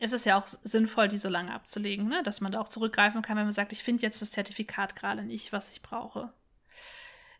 ist 0.00 0.14
es 0.14 0.24
ja 0.24 0.38
auch 0.38 0.46
sinnvoll, 0.46 1.08
die 1.08 1.18
so 1.18 1.28
lange 1.28 1.52
abzulegen, 1.52 2.08
ne? 2.08 2.22
dass 2.22 2.40
man 2.40 2.52
da 2.52 2.60
auch 2.60 2.68
zurückgreifen 2.68 3.22
kann, 3.22 3.36
wenn 3.36 3.44
man 3.44 3.52
sagt, 3.52 3.72
ich 3.72 3.84
finde 3.84 4.02
jetzt 4.02 4.20
das 4.20 4.30
Zertifikat 4.30 4.96
gerade 4.96 5.22
nicht, 5.22 5.52
was 5.52 5.70
ich 5.70 5.82
brauche. 5.82 6.32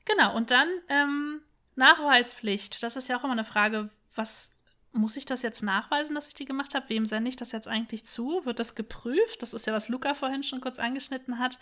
Genau, 0.04 0.36
und 0.36 0.50
dann 0.50 0.68
ähm, 0.88 1.40
Nachweispflicht, 1.74 2.82
das 2.82 2.96
ist 2.96 3.08
ja 3.08 3.18
auch 3.18 3.24
immer 3.24 3.32
eine 3.32 3.44
Frage, 3.44 3.90
was 4.14 4.52
muss 4.92 5.16
ich 5.16 5.24
das 5.24 5.42
jetzt 5.42 5.62
nachweisen, 5.62 6.14
dass 6.14 6.28
ich 6.28 6.34
die 6.34 6.44
gemacht 6.44 6.74
habe? 6.74 6.88
Wem 6.88 7.06
sende 7.06 7.28
ich 7.28 7.36
das 7.36 7.52
jetzt 7.52 7.68
eigentlich 7.68 8.04
zu? 8.04 8.44
Wird 8.44 8.58
das 8.58 8.74
geprüft? 8.74 9.40
Das 9.40 9.54
ist 9.54 9.66
ja, 9.66 9.72
was 9.72 9.88
Luca 9.88 10.14
vorhin 10.14 10.42
schon 10.42 10.60
kurz 10.60 10.78
angeschnitten 10.78 11.38
hat. 11.38 11.58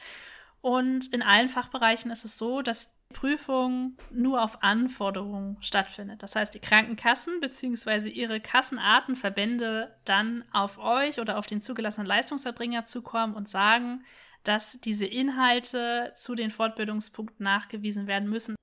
Und 0.60 1.12
in 1.12 1.22
allen 1.22 1.48
Fachbereichen 1.48 2.10
ist 2.10 2.24
es 2.24 2.38
so, 2.38 2.62
dass 2.62 2.96
die 3.10 3.14
Prüfung 3.14 3.96
nur 4.10 4.42
auf 4.42 4.62
Anforderungen 4.62 5.56
stattfindet. 5.60 6.22
Das 6.22 6.36
heißt, 6.36 6.54
die 6.54 6.58
Krankenkassen 6.58 7.40
bzw. 7.40 8.08
ihre 8.08 8.40
Kassenartenverbände 8.40 9.94
dann 10.04 10.44
auf 10.52 10.78
euch 10.78 11.20
oder 11.20 11.38
auf 11.38 11.46
den 11.46 11.60
zugelassenen 11.60 12.06
Leistungserbringer 12.06 12.84
zukommen 12.84 13.34
und 13.34 13.48
sagen, 13.48 14.04
dass 14.44 14.80
diese 14.80 15.06
Inhalte 15.06 16.12
zu 16.14 16.34
den 16.34 16.50
Fortbildungspunkten 16.50 17.44
nachgewiesen 17.44 18.06
werden 18.06 18.28
müssen. 18.28 18.56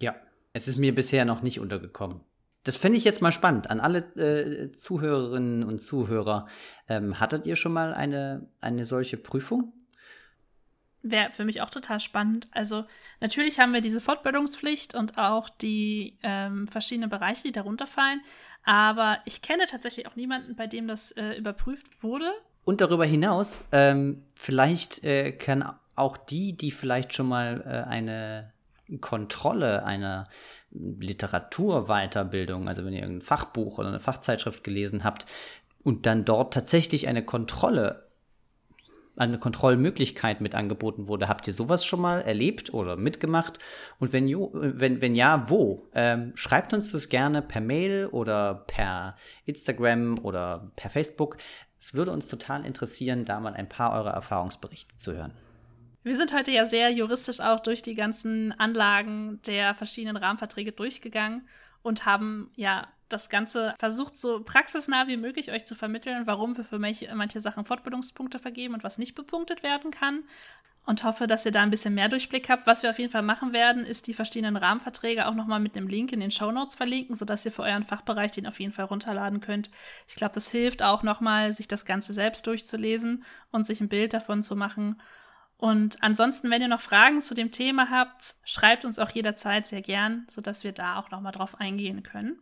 Ja, 0.00 0.14
es 0.52 0.68
ist 0.68 0.76
mir 0.76 0.94
bisher 0.94 1.24
noch 1.24 1.42
nicht 1.42 1.60
untergekommen. 1.60 2.20
Das 2.64 2.76
fände 2.76 2.98
ich 2.98 3.04
jetzt 3.04 3.22
mal 3.22 3.30
spannend. 3.30 3.70
An 3.70 3.78
alle 3.78 3.98
äh, 4.16 4.72
Zuhörerinnen 4.72 5.62
und 5.62 5.78
Zuhörer. 5.78 6.48
Ähm, 6.88 7.20
hattet 7.20 7.46
ihr 7.46 7.54
schon 7.54 7.72
mal 7.72 7.94
eine, 7.94 8.48
eine 8.60 8.84
solche 8.84 9.16
Prüfung? 9.16 9.72
Wäre 11.02 11.30
für 11.32 11.44
mich 11.44 11.62
auch 11.62 11.70
total 11.70 12.00
spannend. 12.00 12.48
Also 12.50 12.84
natürlich 13.20 13.60
haben 13.60 13.72
wir 13.72 13.80
diese 13.80 14.00
Fortbildungspflicht 14.00 14.94
und 14.94 15.18
auch 15.18 15.48
die 15.48 16.18
ähm, 16.22 16.66
verschiedenen 16.66 17.10
Bereiche, 17.10 17.44
die 17.44 17.52
darunter 17.52 17.86
fallen. 17.86 18.20
Aber 18.64 19.18
ich 19.24 19.42
kenne 19.42 19.66
tatsächlich 19.66 20.08
auch 20.08 20.16
niemanden, 20.16 20.56
bei 20.56 20.66
dem 20.66 20.88
das 20.88 21.12
äh, 21.12 21.34
überprüft 21.34 22.02
wurde. 22.02 22.32
Und 22.64 22.80
darüber 22.80 23.04
hinaus, 23.04 23.64
ähm, 23.70 24.24
vielleicht 24.34 25.04
äh, 25.04 25.30
können 25.30 25.64
auch 25.94 26.16
die, 26.16 26.56
die 26.56 26.72
vielleicht 26.72 27.14
schon 27.14 27.28
mal 27.28 27.62
äh, 27.64 27.88
eine 27.88 28.52
Kontrolle 29.00 29.84
einer 29.84 30.28
Literaturweiterbildung, 30.70 32.68
also 32.68 32.84
wenn 32.84 32.92
ihr 32.92 33.00
irgendein 33.00 33.26
Fachbuch 33.26 33.78
oder 33.78 33.88
eine 33.88 34.00
Fachzeitschrift 34.00 34.62
gelesen 34.62 35.04
habt 35.04 35.26
und 35.82 36.06
dann 36.06 36.24
dort 36.24 36.54
tatsächlich 36.54 37.08
eine 37.08 37.24
Kontrolle, 37.24 38.05
eine 39.16 39.38
Kontrollmöglichkeit 39.38 40.40
mit 40.40 40.54
angeboten 40.54 41.06
wurde, 41.06 41.28
habt 41.28 41.46
ihr 41.46 41.52
sowas 41.52 41.84
schon 41.84 42.00
mal 42.00 42.20
erlebt 42.20 42.72
oder 42.74 42.96
mitgemacht? 42.96 43.58
Und 43.98 44.12
wenn, 44.12 44.28
wenn, 44.28 45.00
wenn 45.00 45.14
ja, 45.14 45.48
wo? 45.48 45.88
Ähm, 45.94 46.32
schreibt 46.34 46.74
uns 46.74 46.92
das 46.92 47.08
gerne 47.08 47.42
per 47.42 47.60
Mail 47.60 48.06
oder 48.06 48.66
per 48.66 49.16
Instagram 49.46 50.18
oder 50.18 50.70
per 50.76 50.90
Facebook. 50.90 51.38
Es 51.78 51.94
würde 51.94 52.12
uns 52.12 52.28
total 52.28 52.64
interessieren, 52.64 53.24
da 53.24 53.40
mal 53.40 53.54
ein 53.54 53.68
paar 53.68 53.92
eurer 53.92 54.12
Erfahrungsberichte 54.12 54.96
zu 54.96 55.14
hören. 55.14 55.32
Wir 56.02 56.14
sind 56.14 56.32
heute 56.32 56.52
ja 56.52 56.64
sehr 56.64 56.90
juristisch 56.90 57.40
auch 57.40 57.60
durch 57.60 57.82
die 57.82 57.94
ganzen 57.94 58.52
Anlagen 58.52 59.40
der 59.46 59.74
verschiedenen 59.74 60.16
Rahmenverträge 60.16 60.72
durchgegangen 60.72 61.48
und 61.86 62.04
haben 62.04 62.50
ja 62.56 62.88
das 63.08 63.28
Ganze 63.28 63.74
versucht, 63.78 64.16
so 64.16 64.42
praxisnah 64.42 65.06
wie 65.06 65.16
möglich 65.16 65.52
euch 65.52 65.64
zu 65.64 65.76
vermitteln, 65.76 66.26
warum 66.26 66.56
wir 66.56 66.64
für 66.64 66.80
manche, 66.80 67.40
Sachen 67.40 67.64
Fortbildungspunkte 67.64 68.40
vergeben 68.40 68.74
und 68.74 68.82
was 68.82 68.98
nicht 68.98 69.14
bepunktet 69.14 69.62
werden 69.62 69.92
kann. 69.92 70.24
Und 70.84 71.04
hoffe, 71.04 71.28
dass 71.28 71.44
ihr 71.44 71.52
da 71.52 71.62
ein 71.62 71.70
bisschen 71.70 71.94
mehr 71.94 72.08
Durchblick 72.08 72.48
habt. 72.48 72.66
Was 72.66 72.82
wir 72.82 72.90
auf 72.90 72.98
jeden 72.98 73.10
Fall 73.10 73.22
machen 73.22 73.52
werden, 73.52 73.84
ist 73.84 74.06
die 74.06 74.14
verschiedenen 74.14 74.56
Rahmenverträge 74.56 75.26
auch 75.26 75.34
nochmal 75.34 75.58
mit 75.60 75.76
einem 75.76 75.88
Link 75.88 76.12
in 76.12 76.20
den 76.20 76.30
Show 76.30 76.50
Notes 76.52 76.76
verlinken, 76.76 77.14
sodass 77.14 77.44
ihr 77.44 77.52
für 77.52 77.62
euren 77.62 77.84
Fachbereich 77.84 78.32
den 78.32 78.46
auf 78.46 78.58
jeden 78.58 78.72
Fall 78.72 78.84
runterladen 78.86 79.40
könnt. 79.40 79.70
Ich 80.08 80.14
glaube, 80.16 80.34
das 80.34 80.50
hilft 80.50 80.82
auch 80.82 81.04
nochmal, 81.04 81.52
sich 81.52 81.66
das 81.68 81.84
Ganze 81.86 82.12
selbst 82.12 82.46
durchzulesen 82.46 83.24
und 83.50 83.66
sich 83.66 83.80
ein 83.80 83.88
Bild 83.88 84.12
davon 84.12 84.42
zu 84.42 84.54
machen. 84.54 85.00
Und 85.58 86.02
ansonsten, 86.02 86.50
wenn 86.50 86.60
ihr 86.60 86.68
noch 86.68 86.80
Fragen 86.80 87.22
zu 87.22 87.34
dem 87.34 87.50
Thema 87.50 87.90
habt, 87.90 88.36
schreibt 88.44 88.84
uns 88.84 88.98
auch 88.98 89.10
jederzeit 89.10 89.66
sehr 89.66 89.80
gern, 89.80 90.26
sodass 90.28 90.64
wir 90.64 90.72
da 90.72 90.98
auch 90.98 91.10
nochmal 91.10 91.32
drauf 91.32 91.58
eingehen 91.60 92.02
können. 92.02 92.38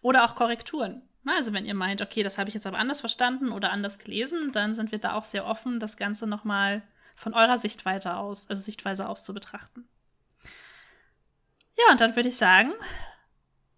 Oder 0.00 0.24
auch 0.24 0.36
Korrekturen. 0.36 1.02
Also 1.24 1.52
wenn 1.52 1.66
ihr 1.66 1.74
meint, 1.74 2.02
okay, 2.02 2.22
das 2.22 2.38
habe 2.38 2.48
ich 2.48 2.54
jetzt 2.54 2.66
aber 2.66 2.78
anders 2.78 3.00
verstanden 3.00 3.52
oder 3.52 3.70
anders 3.70 3.98
gelesen, 3.98 4.50
dann 4.52 4.74
sind 4.74 4.92
wir 4.92 4.98
da 4.98 5.14
auch 5.14 5.24
sehr 5.24 5.46
offen, 5.46 5.80
das 5.80 5.96
Ganze 5.96 6.26
nochmal 6.26 6.82
von 7.14 7.34
eurer 7.34 7.58
Sichtweise 7.58 8.14
aus, 8.14 8.48
also 8.48 8.62
Sichtweise 8.62 9.08
aus 9.08 9.22
zu 9.24 9.32
betrachten. 9.32 9.88
Ja, 11.76 11.92
und 11.92 12.00
dann 12.00 12.16
würde 12.16 12.28
ich 12.28 12.36
sagen, 12.36 12.72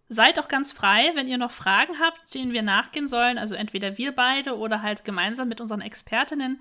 seid 0.09 0.39
auch 0.39 0.49
ganz 0.49 0.73
frei, 0.73 1.13
wenn 1.15 1.29
ihr 1.29 1.39
noch 1.39 1.51
Fragen 1.51 1.99
habt, 2.01 2.35
denen 2.35 2.53
wir 2.53 2.63
nachgehen 2.63 3.09
sollen, 3.09 3.39
also 3.39 3.55
entweder 3.55 3.99
wir 3.99 4.13
beide 4.13 4.57
oder 4.57 4.83
halt 4.83 5.05
gemeinsam 5.05 5.49
mit 5.49 5.61
unseren 5.61 5.81
Expertinnen, 5.81 6.61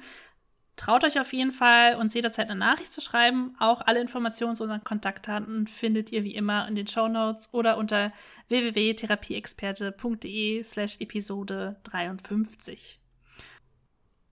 Traut 0.76 1.04
euch 1.04 1.20
auf 1.20 1.34
jeden 1.34 1.52
Fall, 1.52 1.98
uns 1.98 2.16
jederzeit 2.16 2.50
eine 2.50 2.60
Nachricht 2.60 2.92
zu 2.92 3.00
schreiben. 3.00 3.56
Auch 3.60 3.82
alle 3.82 4.02
Informationen 4.02 4.56
zu 4.56 4.64
unseren 4.64 4.84
Kontaktdaten 4.84 5.68
findet 5.68 6.12
ihr 6.12 6.24
wie 6.24 6.34
immer 6.34 6.68
in 6.68 6.74
den 6.74 6.88
Show 6.88 7.08
Notes 7.08 7.54
oder 7.54 7.78
unter 7.78 8.12
www.therapieexperte.de 8.48 10.64
slash 10.64 11.00
Episode 11.00 11.76
53. 11.84 13.00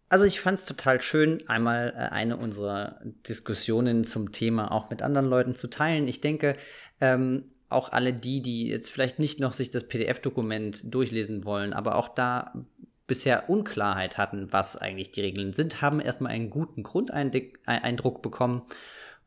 Also 0.09 0.25
ich 0.25 0.41
fand 0.41 0.57
es 0.57 0.65
total 0.65 0.99
schön, 0.99 1.47
einmal 1.47 1.93
äh, 1.95 2.07
eine 2.11 2.37
unserer 2.37 2.99
Diskussionen 3.29 4.03
zum 4.03 4.31
Thema 4.33 4.71
auch 4.71 4.89
mit 4.89 5.03
anderen 5.03 5.27
Leuten 5.27 5.53
zu 5.55 5.69
teilen. 5.69 6.07
Ich 6.07 6.21
denke, 6.21 6.55
ähm, 6.99 7.51
auch 7.69 7.91
alle 7.93 8.13
die, 8.13 8.41
die 8.41 8.67
jetzt 8.67 8.91
vielleicht 8.91 9.19
nicht 9.19 9.39
noch 9.39 9.53
sich 9.53 9.69
das 9.71 9.87
PDF-Dokument 9.87 10.93
durchlesen 10.93 11.45
wollen, 11.45 11.71
aber 11.71 11.95
auch 11.95 12.09
da 12.09 12.51
bisher 13.11 13.49
Unklarheit 13.49 14.17
hatten, 14.17 14.53
was 14.53 14.77
eigentlich 14.77 15.11
die 15.11 15.19
Regeln 15.19 15.51
sind, 15.51 15.81
haben 15.81 15.99
erstmal 15.99 16.31
einen 16.31 16.49
guten 16.49 16.81
Grundeindruck 16.81 18.21
bekommen. 18.21 18.61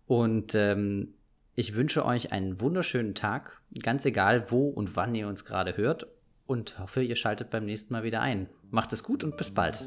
Und 0.07 0.55
ähm, 0.55 1.12
ich 1.55 1.75
wünsche 1.75 2.07
euch 2.07 2.33
einen 2.33 2.62
wunderschönen 2.62 3.14
Tag, 3.14 3.61
ganz 3.83 4.07
egal 4.07 4.51
wo 4.51 4.70
und 4.70 4.97
wann 4.97 5.14
ihr 5.14 5.29
uns 5.29 5.44
gerade 5.44 5.77
hört. 5.77 6.07
Und 6.47 6.79
hoffe, 6.79 7.03
ihr 7.03 7.16
schaltet 7.16 7.51
beim 7.51 7.66
nächsten 7.66 7.92
Mal 7.92 8.05
wieder 8.05 8.23
ein. 8.23 8.49
Macht 8.70 8.94
es 8.94 9.03
gut 9.03 9.23
und 9.23 9.37
bis 9.37 9.51
bald. 9.51 9.87